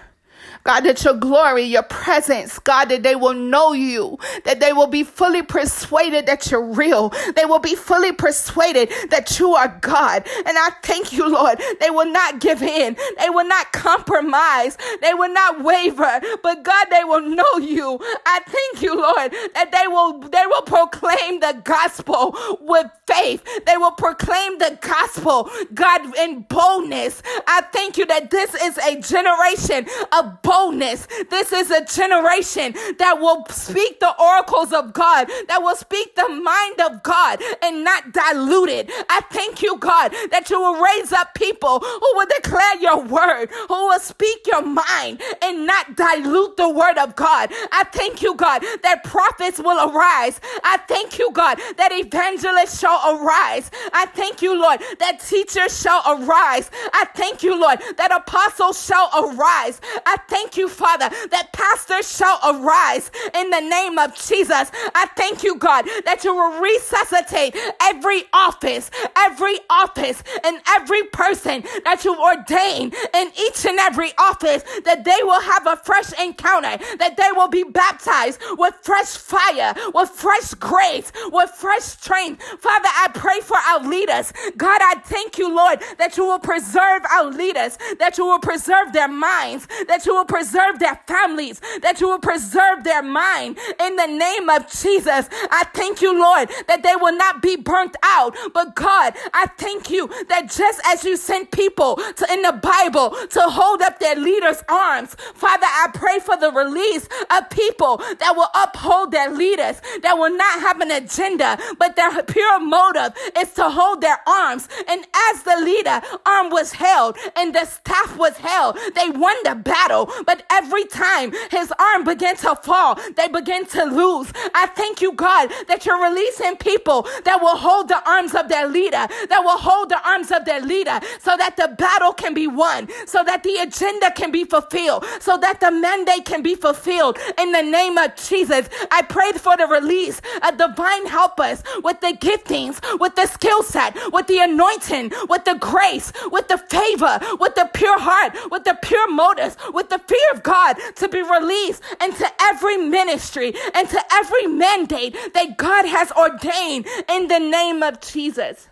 God, 0.64 0.80
that 0.82 1.04
your 1.04 1.14
glory, 1.14 1.62
your 1.64 1.82
presence, 1.84 2.58
God, 2.58 2.86
that 2.86 3.02
they 3.02 3.16
will 3.16 3.34
know 3.34 3.72
you, 3.72 4.18
that 4.44 4.60
they 4.60 4.72
will 4.72 4.86
be 4.86 5.02
fully 5.04 5.42
persuaded 5.42 6.26
that 6.26 6.50
you're 6.50 6.64
real. 6.72 7.12
They 7.36 7.44
will 7.44 7.58
be 7.58 7.74
fully 7.74 8.12
persuaded 8.12 8.90
that 9.10 9.38
you 9.38 9.54
are 9.54 9.76
God. 9.80 10.26
And 10.38 10.58
I 10.58 10.70
thank 10.82 11.12
you, 11.12 11.28
Lord. 11.28 11.60
They 11.80 11.90
will 11.90 12.10
not 12.10 12.40
give 12.40 12.62
in. 12.62 12.96
They 13.18 13.30
will 13.30 13.46
not 13.46 13.72
compromise. 13.72 14.76
They 15.00 15.14
will 15.14 15.32
not 15.32 15.62
waver. 15.64 16.20
But 16.42 16.62
God, 16.62 16.86
they 16.90 17.04
will 17.04 17.22
know 17.22 17.58
you. 17.58 17.98
I 18.26 18.40
thank 18.46 18.82
you, 18.82 18.96
Lord, 18.96 19.32
that 19.54 19.70
they 19.72 19.88
will, 19.88 20.20
they 20.20 20.46
will 20.46 20.62
proclaim 20.62 21.40
the 21.40 21.60
gospel 21.64 22.36
with 22.60 22.86
faith. 23.06 23.42
They 23.66 23.76
will 23.76 23.92
proclaim 23.92 24.58
the 24.58 24.78
gospel, 24.80 25.50
God, 25.74 26.16
in 26.16 26.42
boldness. 26.42 27.22
I 27.46 27.62
thank 27.72 27.98
you 27.98 28.06
that 28.06 28.30
this 28.30 28.54
is 28.54 28.78
a 28.78 29.00
generation 29.00 29.86
of 30.12 30.22
of 30.24 30.42
boldness. 30.52 31.08
This 31.30 31.52
is 31.52 31.70
a 31.70 31.84
generation 31.84 32.74
that 32.98 33.18
will 33.20 33.44
speak 33.48 34.00
the 34.00 34.14
oracles 34.20 34.72
of 34.72 34.92
God, 34.92 35.28
that 35.48 35.62
will 35.62 35.76
speak 35.76 36.14
the 36.14 36.28
mind 36.28 36.80
of 36.80 37.02
God 37.02 37.40
and 37.62 37.84
not 37.84 38.12
dilute 38.12 38.68
it. 38.68 38.90
I 39.08 39.20
thank 39.30 39.62
you, 39.62 39.78
God, 39.78 40.12
that 40.30 40.50
you 40.50 40.60
will 40.60 40.80
raise 40.80 41.12
up 41.12 41.34
people 41.34 41.78
who 41.80 42.10
will 42.14 42.26
declare 42.36 42.76
your 42.80 43.02
word, 43.02 43.48
who 43.68 43.86
will 43.88 44.00
speak 44.00 44.46
your 44.46 44.62
mind 44.62 45.22
and 45.42 45.66
not 45.66 45.96
dilute 45.96 46.56
the 46.56 46.68
word 46.68 46.98
of 46.98 47.16
God. 47.16 47.50
I 47.72 47.84
thank 47.84 48.22
you, 48.22 48.34
God, 48.34 48.62
that 48.82 49.04
prophets 49.04 49.58
will 49.58 49.90
arise. 49.90 50.40
I 50.64 50.76
thank 50.88 51.18
you, 51.18 51.30
God, 51.32 51.58
that 51.78 51.92
evangelists 51.92 52.78
shall 52.78 53.00
arise. 53.16 53.70
I 53.92 54.06
thank 54.06 54.42
you, 54.42 54.60
Lord, 54.60 54.80
that 54.98 55.20
teachers 55.20 55.80
shall 55.80 56.02
arise. 56.06 56.70
I 56.92 57.06
thank 57.14 57.42
you, 57.42 57.58
Lord, 57.58 57.80
that 57.96 58.12
apostles 58.12 58.84
shall 58.84 59.08
arise. 59.24 59.80
I 60.06 60.16
thank 60.28 60.41
you, 60.56 60.68
Father, 60.68 61.08
that 61.30 61.52
pastors 61.52 62.10
shall 62.14 62.38
arise 62.44 63.10
in 63.34 63.50
the 63.50 63.60
name 63.60 63.98
of 63.98 64.14
Jesus. 64.14 64.70
I 64.94 65.06
thank 65.16 65.42
you, 65.42 65.56
God, 65.56 65.86
that 66.04 66.24
you 66.24 66.34
will 66.34 66.60
resuscitate 66.60 67.56
every 67.80 68.24
office, 68.32 68.90
every 69.16 69.58
office, 69.70 70.22
and 70.44 70.60
every 70.68 71.04
person 71.04 71.64
that 71.84 72.04
you 72.04 72.14
ordain 72.20 72.92
in 73.14 73.32
each 73.38 73.64
and 73.66 73.78
every 73.78 74.12
office, 74.18 74.62
that 74.84 75.04
they 75.04 75.18
will 75.22 75.40
have 75.40 75.66
a 75.66 75.76
fresh 75.76 76.12
encounter, 76.20 76.78
that 76.98 77.16
they 77.16 77.30
will 77.32 77.48
be 77.48 77.64
baptized 77.64 78.40
with 78.58 78.74
fresh 78.82 79.16
fire, 79.16 79.74
with 79.94 80.10
fresh 80.10 80.54
grace, 80.54 81.12
with 81.30 81.50
fresh 81.50 81.82
strength. 81.82 82.42
Father, 82.60 82.88
I 82.88 83.08
pray 83.14 83.40
for 83.40 83.56
our 83.56 83.88
leaders. 83.88 84.32
God, 84.56 84.80
I 84.82 84.94
thank 85.04 85.38
you, 85.38 85.54
Lord, 85.54 85.82
that 85.98 86.16
you 86.16 86.24
will 86.24 86.38
preserve 86.38 87.02
our 87.10 87.30
leaders, 87.30 87.78
that 87.98 88.18
you 88.18 88.26
will 88.26 88.38
preserve 88.38 88.92
their 88.92 89.08
minds, 89.08 89.66
that 89.88 90.06
you 90.06 90.14
will 90.14 90.24
preserve 90.32 90.78
their 90.78 90.98
families, 91.06 91.60
that 91.82 92.00
you 92.00 92.08
will 92.08 92.18
preserve 92.18 92.84
their 92.84 93.02
mind. 93.02 93.58
In 93.78 93.96
the 93.96 94.06
name 94.06 94.48
of 94.48 94.66
Jesus, 94.70 95.28
I 95.50 95.64
thank 95.74 96.00
you, 96.00 96.18
Lord, 96.18 96.50
that 96.68 96.82
they 96.82 96.96
will 96.96 97.14
not 97.14 97.42
be 97.42 97.56
burnt 97.56 97.96
out. 98.02 98.34
But 98.54 98.74
God, 98.74 99.14
I 99.34 99.44
thank 99.58 99.90
you 99.90 100.08
that 100.30 100.50
just 100.50 100.80
as 100.86 101.04
you 101.04 101.18
sent 101.18 101.50
people 101.50 101.96
to 101.96 102.32
in 102.32 102.40
the 102.40 102.52
Bible 102.52 103.10
to 103.10 103.42
hold 103.42 103.82
up 103.82 104.00
their 104.00 104.16
leaders' 104.16 104.64
arms, 104.70 105.16
Father, 105.34 105.66
I 105.66 105.88
pray 105.92 106.18
for 106.18 106.38
the 106.38 106.50
release 106.50 107.06
of 107.30 107.50
people 107.50 107.98
that 107.98 108.32
will 108.34 108.48
uphold 108.54 109.10
their 109.10 109.30
leaders, 109.30 109.82
that 110.00 110.16
will 110.16 110.34
not 110.34 110.60
have 110.60 110.80
an 110.80 110.92
agenda, 110.92 111.58
but 111.78 111.94
their 111.94 112.22
pure 112.22 112.58
motive 112.58 113.12
is 113.36 113.52
to 113.52 113.68
hold 113.68 114.00
their 114.00 114.20
arms. 114.26 114.66
And 114.88 115.04
as 115.30 115.42
the 115.42 115.56
leader 115.62 116.00
arm 116.24 116.48
was 116.48 116.72
held 116.72 117.18
and 117.36 117.54
the 117.54 117.66
staff 117.66 118.16
was 118.16 118.38
held, 118.38 118.78
they 118.94 119.10
won 119.10 119.36
the 119.44 119.56
battle. 119.56 120.10
But 120.24 120.44
every 120.50 120.84
time 120.86 121.32
his 121.50 121.72
arm 121.78 122.04
began 122.04 122.36
to 122.36 122.56
fall, 122.56 122.98
they 123.16 123.28
began 123.28 123.66
to 123.66 123.84
lose. 123.84 124.32
I 124.54 124.66
thank 124.66 125.00
you, 125.00 125.12
God, 125.12 125.50
that 125.68 125.84
you're 125.86 126.02
releasing 126.02 126.56
people 126.56 127.06
that 127.24 127.40
will 127.40 127.56
hold 127.56 127.88
the 127.88 128.08
arms 128.08 128.34
of 128.34 128.48
their 128.48 128.68
leader, 128.68 129.06
that 129.28 129.40
will 129.42 129.58
hold 129.58 129.88
the 129.88 130.08
arms 130.08 130.30
of 130.30 130.44
their 130.44 130.60
leader 130.60 131.00
so 131.20 131.36
that 131.36 131.56
the 131.56 131.68
battle 131.78 132.12
can 132.12 132.34
be 132.34 132.46
won, 132.46 132.88
so 133.06 133.22
that 133.24 133.42
the 133.42 133.56
agenda 133.56 134.10
can 134.12 134.30
be 134.30 134.44
fulfilled, 134.44 135.04
so 135.20 135.36
that 135.38 135.60
the 135.60 135.70
mandate 135.70 136.24
can 136.24 136.42
be 136.42 136.54
fulfilled. 136.54 137.18
In 137.38 137.52
the 137.52 137.62
name 137.62 137.98
of 137.98 138.14
Jesus, 138.16 138.68
I 138.90 139.02
prayed 139.02 139.40
for 139.40 139.56
the 139.56 139.66
release 139.66 140.20
of 140.46 140.56
divine 140.58 141.06
helpers 141.06 141.62
with 141.82 142.00
the 142.00 142.16
giftings, 142.20 142.80
with 142.98 143.14
the 143.14 143.26
skill 143.26 143.62
set, 143.62 143.96
with 144.12 144.26
the 144.26 144.38
anointing, 144.38 145.12
with 145.28 145.44
the 145.44 145.54
grace, 145.54 146.12
with 146.30 146.48
the 146.48 146.58
favor, 146.58 147.18
with 147.38 147.54
the 147.54 147.68
pure 147.72 147.98
heart, 147.98 148.36
with 148.50 148.64
the 148.64 148.78
pure 148.82 149.10
motives, 149.10 149.56
with 149.72 149.88
the 149.88 149.98
fear 150.12 150.32
of 150.34 150.42
God 150.42 150.76
to 150.96 151.08
be 151.08 151.22
released 151.22 151.82
into 152.02 152.26
every 152.40 152.76
ministry 152.76 153.54
and 153.74 153.88
to 153.88 154.00
every 154.12 154.46
mandate 154.46 155.16
that 155.32 155.56
God 155.56 155.86
has 155.86 156.12
ordained 156.12 156.86
in 157.08 157.28
the 157.28 157.38
name 157.38 157.82
of 157.82 158.00
Jesus. 158.00 158.68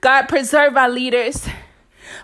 God 0.00 0.28
preserve 0.28 0.76
our 0.76 0.88
leaders. 0.88 1.46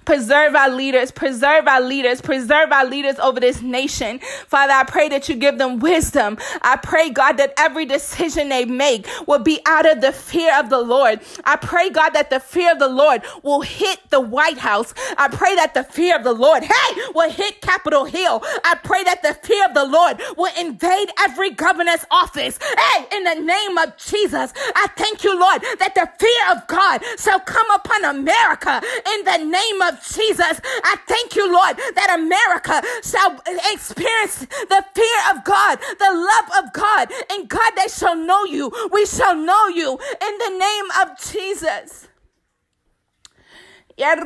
Preserve 0.05 0.55
our 0.55 0.71
leaders, 0.71 1.11
preserve 1.11 1.67
our 1.67 1.81
leaders, 1.81 2.21
preserve 2.21 2.73
our 2.73 2.85
leaders 2.85 3.19
over 3.19 3.41
this 3.41 3.63
nation. 3.63 4.21
Father, 4.47 4.73
I 4.73 4.85
pray 4.85 5.09
that 5.09 5.29
you 5.29 5.37
give 5.37 5.59
them 5.59 5.79
wisdom. 5.79 6.39
I 6.63 6.77
pray, 6.77 7.11
God, 7.11 7.37
that 7.39 7.55
every 7.59 7.87
decision 7.87 8.49
they 8.49 8.65
make 8.65 9.07
will 9.27 9.39
be 9.39 9.61
out 9.67 9.91
of 9.91 10.01
the 10.01 10.13
fear 10.13 10.59
of 10.59 10.71
the 10.71 10.81
Lord. 10.81 11.21
I 11.45 11.57
pray, 11.57 11.91
God, 11.91 12.11
that 12.11 12.31
the 12.31 12.41
fear 12.41 12.73
of 12.73 12.79
the 12.79 12.89
Lord 12.89 13.23
will 13.43 13.61
hit 13.63 14.01
the 14.11 14.21
White 14.21 14.59
House. 14.59 14.95
I 15.19 15.29
pray 15.29 15.55
that 15.57 15.75
the 15.75 15.85
fear 15.85 16.17
of 16.17 16.25
the 16.25 16.33
Lord, 16.33 16.65
hey, 16.65 17.01
will 17.15 17.31
hit 17.31 17.61
Capitol 17.61 18.05
Hill. 18.05 18.43
I 18.65 18.77
pray 18.83 19.05
that 19.05 19.23
the 19.23 19.35
fear 19.35 19.65
of 19.67 19.75
the 19.75 19.85
Lord 19.85 20.21
will 20.37 20.53
invade 20.59 21.11
every 21.21 21.51
governor's 21.51 22.05
office. 22.11 22.59
Hey, 22.63 23.07
in 23.17 23.25
the 23.25 23.35
name 23.35 23.79
of 23.79 23.97
Jesus, 23.97 24.53
I 24.75 24.87
thank 24.97 25.25
you, 25.25 25.39
Lord, 25.39 25.63
that 25.79 25.95
the 25.95 26.09
fear 26.19 26.57
of 26.57 26.67
God 26.67 27.03
shall 27.19 27.41
come 27.41 27.71
upon 27.71 28.05
America 28.05 28.81
in 29.15 29.25
the 29.25 29.39
name 29.39 29.74
of 29.83 30.03
Jesus. 30.03 30.61
I 30.85 30.97
thank 31.07 31.37
you, 31.37 31.51
Lord, 31.53 31.77
that 31.95 32.17
America 32.19 32.83
shall 33.03 33.41
experience 33.73 34.41
the 34.41 34.85
fear 34.95 35.19
of 35.31 35.45
God, 35.45 35.79
the 35.99 36.13
love 36.13 36.65
of 36.65 36.73
God, 36.73 37.11
and 37.31 37.49
God, 37.49 37.73
they 37.77 37.89
shall 37.89 38.17
know 38.17 38.45
you. 38.45 38.73
We 38.93 39.07
shall 39.07 39.35
know 39.35 39.69
you 39.69 39.93
in 39.93 40.39
the 40.39 40.59
name 40.59 40.87
of 41.03 41.21
Jesus. 41.21 42.09
God, 43.97 44.19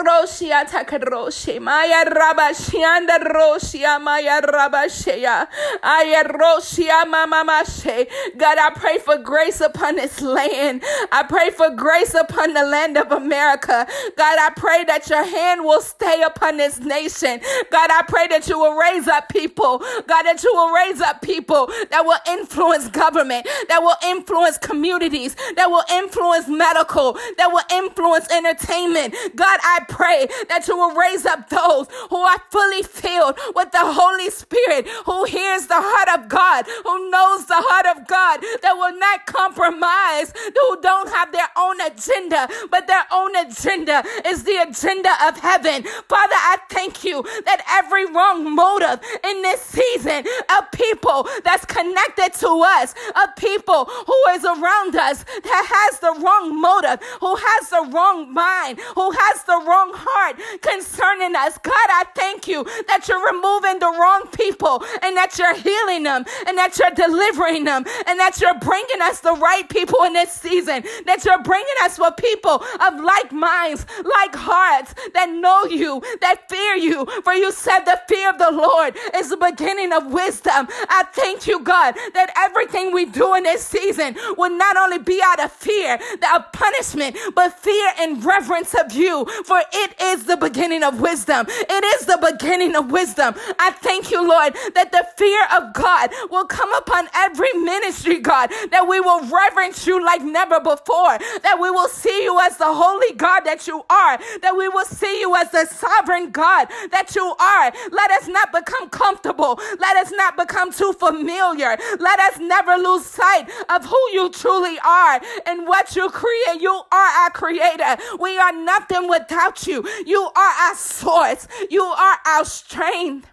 I 8.59 8.71
pray 8.75 8.99
for 8.99 9.19
grace 9.19 9.61
upon 9.61 9.97
this 9.97 10.23
land. 10.23 10.83
I 11.13 11.23
pray 11.29 11.51
for 11.51 11.69
grace 11.71 12.15
upon 12.15 12.55
the 12.55 12.65
land 12.65 12.97
of 12.97 13.13
America. 13.13 13.87
God, 14.17 14.39
I 14.41 14.51
pray 14.57 14.85
that 14.85 15.11
your 15.11 15.25
hand 15.25 15.63
will 15.63 15.83
stay 15.83 16.23
upon 16.23 16.57
this 16.57 16.81
nation. 16.81 17.39
God, 17.71 17.91
I 17.91 18.05
pray 18.09 18.27
that 18.29 18.49
you 18.49 18.59
will 18.59 18.75
raise 18.75 19.07
up 19.07 19.29
people. 19.29 19.83
God, 20.07 20.23
that 20.23 20.43
you 20.43 20.51
will 20.55 20.73
raise 20.73 21.03
up 21.03 21.21
people 21.21 21.67
that 21.91 22.07
will 22.07 22.21
influence 22.27 22.89
government, 22.89 23.47
that 23.69 23.83
will 23.83 23.97
influence 24.03 24.57
communities, 24.57 25.37
that 25.57 25.69
will 25.69 25.85
influence 25.93 26.49
medical, 26.49 27.13
that 27.37 27.53
will 27.53 27.65
influence 27.71 28.31
entertainment. 28.33 29.15
God, 29.37 29.58
God, 29.59 29.81
I 29.81 29.85
pray 29.85 30.29
that 30.49 30.69
you 30.69 30.77
will 30.77 30.95
raise 30.95 31.27
up 31.27 31.49
those 31.49 31.87
who 32.11 32.17
are 32.17 32.39
fully 32.51 32.83
filled 32.83 33.39
with 33.55 33.71
the 33.73 33.81
Holy 33.83 34.31
Spirit, 34.31 34.89
who 35.07 35.25
hears 35.25 35.67
the 35.67 35.75
heart 35.79 36.21
of 36.21 36.29
God, 36.29 36.67
who 36.85 37.11
knows 37.11 37.47
the 37.47 37.57
heart 37.57 37.87
of 37.97 38.07
God, 38.07 38.41
that 38.63 38.75
will 38.77 38.97
not 38.99 39.27
compromise, 39.27 40.33
who 40.37 40.81
don't 40.81 41.09
have 41.11 41.33
their 41.33 41.49
own 41.57 41.81
agenda, 41.81 42.49
but 42.71 42.87
their 42.87 43.05
own 43.13 43.35
agenda 43.37 44.03
is 44.27 44.45
the 44.45 44.57
agenda 44.57 45.11
of 45.27 45.39
heaven. 45.39 45.83
Father, 46.09 46.35
I 46.35 46.59
thank 46.71 47.05
you 47.05 47.23
that 47.45 47.63
every 47.71 48.07
wrong 48.07 48.55
motive 48.55 49.01
in 49.25 49.43
this 49.43 49.61
season 49.61 50.25
of 50.57 50.71
people 50.73 51.29
that's 51.45 51.65
connected 51.65 52.35
to 52.41 52.49
us, 52.65 52.95
of 53.23 53.35
people 53.37 53.85
who 53.85 54.33
is 54.33 54.45
around 54.45 54.97
us 54.97 55.25
that 55.25 55.65
has 55.69 56.01
the 56.01 56.13
wrong 56.21 56.61
motive, 56.61 57.01
who 57.21 57.37
has 57.37 57.71
the 57.71 57.89
wrong 57.93 58.33
mind, 58.33 58.81
who 58.95 59.11
has 59.11 59.45
the 59.49 59.65
wrong 59.67 59.91
heart 59.95 60.37
concerning 60.63 61.35
us. 61.35 61.59
God, 61.59 61.89
I 61.91 62.05
thank 62.15 62.47
you 62.47 62.65
that 62.87 63.09
you're 63.09 63.25
removing 63.27 63.81
the 63.81 63.91
wrong 63.91 64.29
people 64.33 64.85
and 65.03 65.17
that 65.17 65.39
you're 65.39 65.57
healing 65.57 66.05
them 66.05 66.25
and 66.47 66.57
that 66.59 66.79
you're 66.79 66.95
delivering 66.95 67.65
them 67.65 67.85
and 68.07 68.21
that 68.21 68.41
you're 68.41 68.59
bringing 68.61 69.03
us 69.03 69.21
the 69.21 69.35
right 69.35 69.69
people 69.69 70.05
in 70.05 70.13
this 70.13 70.33
season, 70.33 70.85
that 71.07 71.25
you're 71.25 71.43
bringing 71.43 71.79
us 71.83 71.99
with 71.99 72.15
people 72.17 72.63
of 72.81 73.01
like 73.01 73.33
minds, 73.33 73.87
like 74.05 74.35
hearts 74.37 74.95
that 75.15 75.31
know 75.31 75.65
you, 75.65 76.01
that 76.21 76.49
fear 76.49 76.77
you. 76.77 77.07
For 77.25 77.33
you 77.33 77.51
said 77.53 77.81
the 77.81 78.01
fear 78.09 78.31
of 78.31 78.39
the 78.39 78.53
Lord 78.53 78.97
is 79.15 79.31
the 79.31 79.37
beginning 79.37 79.93
of 79.93 80.13
wisdom. 80.13 80.69
I 80.89 81.05
thank 81.13 81.47
you, 81.47 81.61
God, 81.61 81.95
that 82.15 82.31
everything 82.37 82.93
we 82.93 83.07
do 83.07 83.35
in 83.35 83.45
this 83.45 83.65
season 83.67 84.17
will 84.37 84.57
not 84.57 84.77
only 84.77 84.99
be 84.99 85.21
out 85.25 85.41
of 85.41 85.53
fear, 85.53 85.99
of 86.35 86.53
punishment, 86.53 87.17
but 87.35 87.59
fear 87.59 87.93
and 87.99 88.25
reverence 88.25 88.75
of 88.75 88.93
you. 88.93 89.27
For 89.45 89.61
it 89.73 89.95
is 90.01 90.25
the 90.25 90.37
beginning 90.37 90.83
of 90.83 91.01
wisdom. 91.01 91.47
It 91.49 91.85
is 92.01 92.07
the 92.07 92.19
beginning 92.33 92.75
of 92.77 92.91
wisdom. 92.91 93.35
I 93.59 93.71
thank 93.73 94.11
you, 94.11 94.27
Lord, 94.27 94.55
that 94.75 94.93
the 94.93 95.07
fear 95.17 95.47
of 95.57 95.73
God 95.75 96.11
will 96.31 96.47
come 96.47 96.73
upon 96.75 97.09
every 97.15 97.53
ministry, 97.55 98.19
God, 98.19 98.51
that 98.71 98.87
we 98.89 99.01
will 99.01 99.21
reverence 99.29 99.87
you 99.87 100.05
like 100.05 100.23
never 100.23 100.61
before, 100.61 101.19
that 101.43 101.59
we 101.61 101.71
will 101.71 101.89
see 101.89 102.23
you 102.25 102.39
as 102.41 102.57
the 102.57 102.73
holy 102.73 103.15
God 103.17 103.41
that 103.41 103.67
you 103.67 103.85
are, 103.91 104.19
that 104.43 104.57
we 104.57 104.69
will 104.69 104.85
see 104.85 105.21
you 105.21 105.35
as 105.37 105.51
the 105.51 105.67
sovereign 105.67 106.31
God 106.31 106.69
that 106.91 107.15
you 107.15 107.35
are. 107.39 107.73
Let 107.91 108.11
us 108.13 108.29
not 108.29 108.53
become 108.53 108.89
comfortable. 108.91 109.61
Let 109.79 109.97
us 109.97 110.13
not 110.13 110.37
become 110.37 110.73
too 110.73 110.93
familiar. 110.93 111.77
Let 111.99 112.21
us 112.21 112.39
never 112.39 112.77
lose 112.77 113.05
sight 113.07 113.49
of 113.69 113.85
who 113.85 114.01
you 114.13 114.31
truly 114.31 114.79
are 114.85 115.21
and 115.47 115.67
what 115.67 115.97
you 115.97 116.09
create. 116.11 116.61
You 116.61 116.81
are 116.93 117.11
our 117.23 117.31
creator. 117.31 117.97
We 118.19 118.39
are 118.39 118.53
nothing 118.53 119.09
without 119.29 119.67
you. 119.67 119.85
You 120.07 120.31
are 120.35 120.53
our 120.69 120.75
source. 120.75 121.47
You 121.71 121.83
are 121.83 122.19
our 122.27 122.45
strength. 122.45 123.29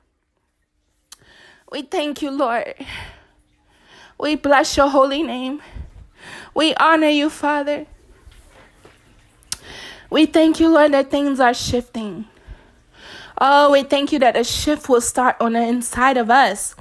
We 1.71 1.83
thank 1.83 2.21
you, 2.21 2.31
Lord. 2.31 2.75
We 4.19 4.35
bless 4.35 4.77
your 4.77 4.89
holy 4.89 5.23
name. 5.23 5.61
We 6.53 6.73
honor 6.75 7.09
you, 7.09 7.29
Father. 7.29 7.85
We 10.09 10.25
thank 10.25 10.59
you, 10.59 10.69
Lord, 10.69 10.93
that 10.93 11.11
things 11.11 11.39
are 11.39 11.53
shifting. 11.53 12.25
Oh, 13.39 13.71
we 13.71 13.83
thank 13.83 14.13
you 14.13 14.19
that 14.19 14.37
a 14.37 14.43
shift 14.43 14.87
will 14.87 15.01
start 15.01 15.35
on 15.41 15.53
the 15.53 15.61
inside 15.61 16.15
of 16.15 16.29
us. 16.29 16.75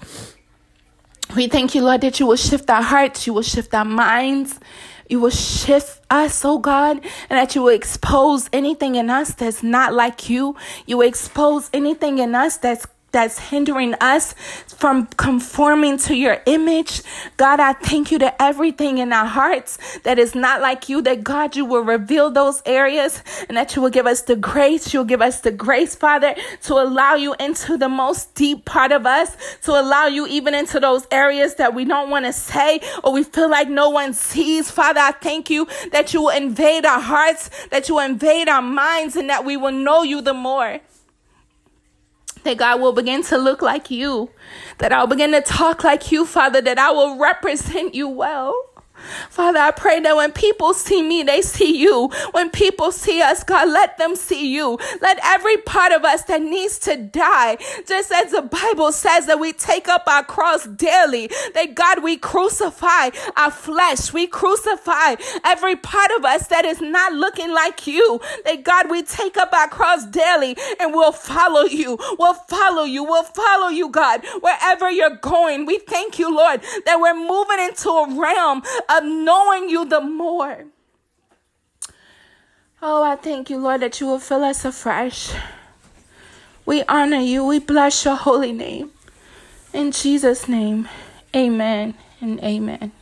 We 1.35 1.49
thank 1.49 1.75
you, 1.75 1.83
Lord, 1.83 2.03
that 2.03 2.21
you 2.21 2.27
will 2.27 2.37
shift 2.37 2.71
our 2.71 2.83
hearts, 2.83 3.27
you 3.27 3.33
will 3.33 3.43
shift 3.43 3.75
our 3.75 3.85
minds, 3.85 4.61
you 5.09 5.21
will 5.21 5.31
shift 5.31 6.01
us, 6.11 6.45
oh 6.45 6.59
God, 6.59 7.01
and 7.29 7.39
that 7.39 7.55
you 7.55 7.63
will 7.63 7.75
expose 7.75 8.49
anything 8.53 8.95
in 8.95 9.11
us 9.11 9.35
that's 9.35 9.63
not 9.63 9.93
like 9.93 10.29
you. 10.29 10.57
You 10.87 10.99
will 10.99 11.09
expose 11.09 11.71
anything 11.73 12.19
in 12.19 12.35
us 12.35 12.57
that's 12.57 12.87
that's 13.15 13.39
hindering 13.39 13.95
us 14.01 14.35
from 14.67 15.07
conforming 15.07 15.97
to 15.97 16.17
your 16.17 16.43
image. 16.47 17.01
God, 17.37 17.61
I 17.61 17.73
thank 17.73 18.11
you 18.11 18.19
that 18.19 18.37
everything 18.41 18.99
in 18.99 19.13
our 19.13 19.25
hearts 19.25 19.79
that 20.01 20.19
is 20.19 20.35
not 20.35 20.61
like 20.61 20.89
you, 20.89 21.01
that 21.03 21.23
God, 21.23 21.55
you 21.55 21.65
will 21.65 21.83
reveal 21.83 22.31
those 22.31 22.61
areas 22.67 23.23
and 23.49 23.57
that 23.57 23.77
you 23.77 23.83
will 23.83 23.91
give 23.91 24.07
us 24.07 24.23
the 24.23 24.35
grace. 24.35 24.93
You'll 24.93 25.05
give 25.05 25.23
us 25.23 25.41
the 25.41 25.53
grace, 25.53 25.95
Father, 25.95 26.35
to 26.63 26.75
allow 26.75 27.15
you 27.15 27.37
into 27.39 27.79
the 27.79 27.89
most 27.89 28.35
deep 28.35 28.65
part 28.65 28.91
of 28.91 29.07
us, 29.07 29.37
to 29.63 29.71
allow 29.71 30.07
you 30.07 30.27
even 30.27 30.53
into 30.53 30.81
those 30.81 31.07
areas 31.13 31.55
that 31.55 31.73
we 31.73 31.85
don't 31.85 32.11
want 32.11 32.25
to 32.27 32.33
say 32.33 32.81
or 33.05 33.13
we 33.13 33.23
feel 33.23 33.49
like 33.49 33.69
no 33.69 33.91
one 33.91 34.13
sees. 34.13 34.73
Father, 34.73 35.01
I 35.01 35.13
thank 35.13 35.51
you 35.51 35.69
that 35.93 36.13
you 36.13 36.23
will 36.23 36.37
invade 36.37 36.85
our 36.85 37.01
hearts, 37.01 37.49
that 37.71 37.89
you 37.89 37.95
will 37.95 38.05
invade 38.05 38.49
our 38.49 38.63
minds, 38.63 39.15
and 39.15 39.31
that 39.31 39.45
we 39.45 39.57
will 39.57 39.73
know 39.73 40.03
you 40.03 40.21
the 40.21 40.35
more 40.35 40.81
that 42.45 42.59
God 42.59 42.81
will 42.81 42.93
begin 42.93 43.23
to 43.25 43.37
look 43.37 43.61
like 43.63 43.91
you, 43.91 44.31
that 44.79 44.93
I'll 44.93 45.07
begin 45.07 45.33
to 45.33 45.41
talk 45.41 45.83
like 45.85 46.13
you, 46.13 46.25
Father, 46.25 46.61
that 46.61 46.79
I 46.79 46.91
will 46.91 47.19
represent 47.19 47.95
you 47.95 48.09
well. 48.09 48.74
Father, 49.31 49.59
I 49.59 49.71
pray 49.71 50.01
that 50.01 50.17
when 50.17 50.33
people 50.33 50.75
see 50.75 51.03
me, 51.03 51.23
they 51.23 51.43
see 51.43 51.77
you. 51.79 52.11
When 52.33 52.51
people 52.51 52.93
see 52.93 53.23
us, 53.23 53.45
God, 53.45 53.69
let 53.69 53.99
them 53.99 54.17
see 54.17 54.53
you. 54.53 54.79
Let 55.01 55.19
every 55.23 55.57
part 55.59 55.93
of 55.93 56.05
us 56.05 56.25
that 56.25 56.43
needs 56.43 56.79
to 56.81 56.97
die, 56.97 57.57
just 57.87 58.13
as 58.13 58.33
the 58.33 58.43
Bible 58.43 58.93
says 58.93 59.27
that 59.27 59.41
we 59.41 59.53
take 59.53 59.89
up 59.89 60.05
our 60.07 60.25
cross 60.25 60.67
daily, 60.67 61.31
that 61.55 61.75
God, 61.75 62.03
we 62.03 62.17
crucify 62.17 63.11
our 63.37 63.51
flesh. 63.51 64.13
We 64.13 64.27
crucify 64.27 65.17
every 65.45 65.77
part 65.77 66.11
of 66.19 66.25
us 66.25 66.47
that 66.49 66.65
is 66.65 66.81
not 66.81 67.13
looking 67.13 67.53
like 67.53 67.87
you. 67.87 68.21
That 68.45 68.65
God, 68.65 68.91
we 68.91 69.03
take 69.03 69.37
up 69.37 69.53
our 69.53 69.69
cross 69.69 70.07
daily 70.07 70.57
and 70.81 70.93
we'll 70.93 71.13
follow 71.13 71.63
you. 71.63 71.99
We'll 72.19 72.35
follow 72.35 72.85
you. 72.85 73.05
We'll 73.05 73.25
follow 73.25 73.69
you, 73.69 73.89
God, 73.89 74.25
wherever 74.41 74.91
you're 74.91 75.17
going. 75.17 75.67
We 75.67 75.79
thank 75.79 76.19
you, 76.19 76.35
Lord, 76.35 76.63
that 76.87 77.01
we're 77.01 77.15
moving 77.15 77.61
into 77.61 77.89
a 77.91 78.21
realm 78.21 78.63
of 78.97 79.05
knowing 79.05 79.69
you 79.69 79.85
the 79.85 80.01
more. 80.01 80.67
Oh, 82.83 83.03
I 83.03 83.17
thank 83.17 83.51
you, 83.51 83.59
Lord, 83.59 83.81
that 83.81 84.01
you 84.01 84.07
will 84.07 84.19
fill 84.19 84.45
us 84.45 84.65
afresh. 84.65 85.33
We 86.67 86.83
honor 86.85 87.19
you. 87.19 87.45
We 87.45 87.59
bless 87.59 88.05
your 88.05 88.17
holy 88.17 88.53
name. 88.53 88.91
In 89.73 89.91
Jesus' 89.91 90.49
name, 90.49 90.89
amen 91.35 91.95
and 92.21 92.41
amen. 92.41 92.93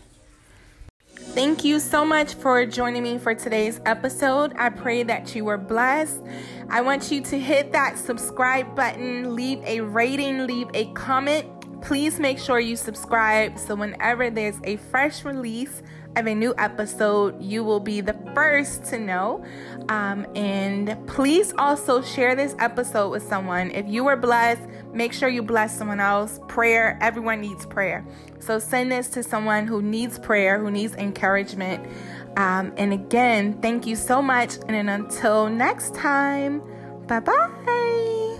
Thank 1.35 1.64
you 1.64 1.81
so 1.81 2.05
much 2.05 2.35
for 2.35 2.66
joining 2.66 3.02
me 3.02 3.18
for 3.18 3.35
today's 3.35 3.81
episode. 3.87 4.52
I 4.57 4.68
pray 4.68 5.02
that 5.02 5.35
you 5.35 5.44
were 5.44 5.57
blessed. 5.57 6.20
I 6.68 6.81
want 6.83 7.11
you 7.11 7.22
to 7.22 7.38
hit 7.38 7.72
that 7.72 7.98
subscribe 7.98 8.76
button, 8.76 9.35
leave 9.35 9.61
a 9.64 9.81
rating, 9.81 10.46
leave 10.46 10.68
a 10.74 10.92
comment 10.92 11.62
Please 11.83 12.18
make 12.18 12.38
sure 12.38 12.61
you 12.61 12.77
subscribe 12.77 13.59
so 13.59 13.75
whenever 13.75 14.31
there's 14.31 14.59
a 14.64 14.77
fresh 14.77 15.25
release 15.25 15.83
of 16.16 16.27
a 16.27 16.35
new 16.35 16.55
episode, 16.59 17.40
you 17.42 17.64
will 17.64 17.81
be 17.81 18.01
the 18.01 18.14
first 18.35 18.85
to 18.85 18.99
know. 18.99 19.45
Um, 19.88 20.27
and 20.35 20.97
please 21.07 21.53
also 21.59 22.03
share 22.03 22.35
this 22.35 22.55
episode 22.59 23.11
with 23.11 23.23
someone. 23.23 23.71
If 23.71 23.88
you 23.88 24.05
were 24.05 24.16
blessed, 24.16 24.62
make 24.92 25.12
sure 25.12 25.29
you 25.29 25.42
bless 25.42 25.77
someone 25.77 26.01
else. 26.01 26.40
Prayer, 26.49 26.99
everyone 27.01 27.40
needs 27.40 27.66
prayer. 27.66 28.07
So 28.38 28.59
send 28.59 28.92
this 28.92 29.09
to 29.09 29.23
someone 29.23 29.66
who 29.66 29.83
needs 29.83 30.18
prayer, 30.18 30.59
who 30.59 30.71
needs 30.71 30.95
encouragement. 30.95 31.87
Um, 32.37 32.73
and 32.77 32.92
again, 32.92 33.61
thank 33.61 33.87
you 33.87 33.97
so 33.97 34.23
much. 34.23 34.57
And 34.68 34.88
until 34.88 35.49
next 35.49 35.95
time, 35.95 36.62
bye 37.07 37.21
bye. 37.21 38.32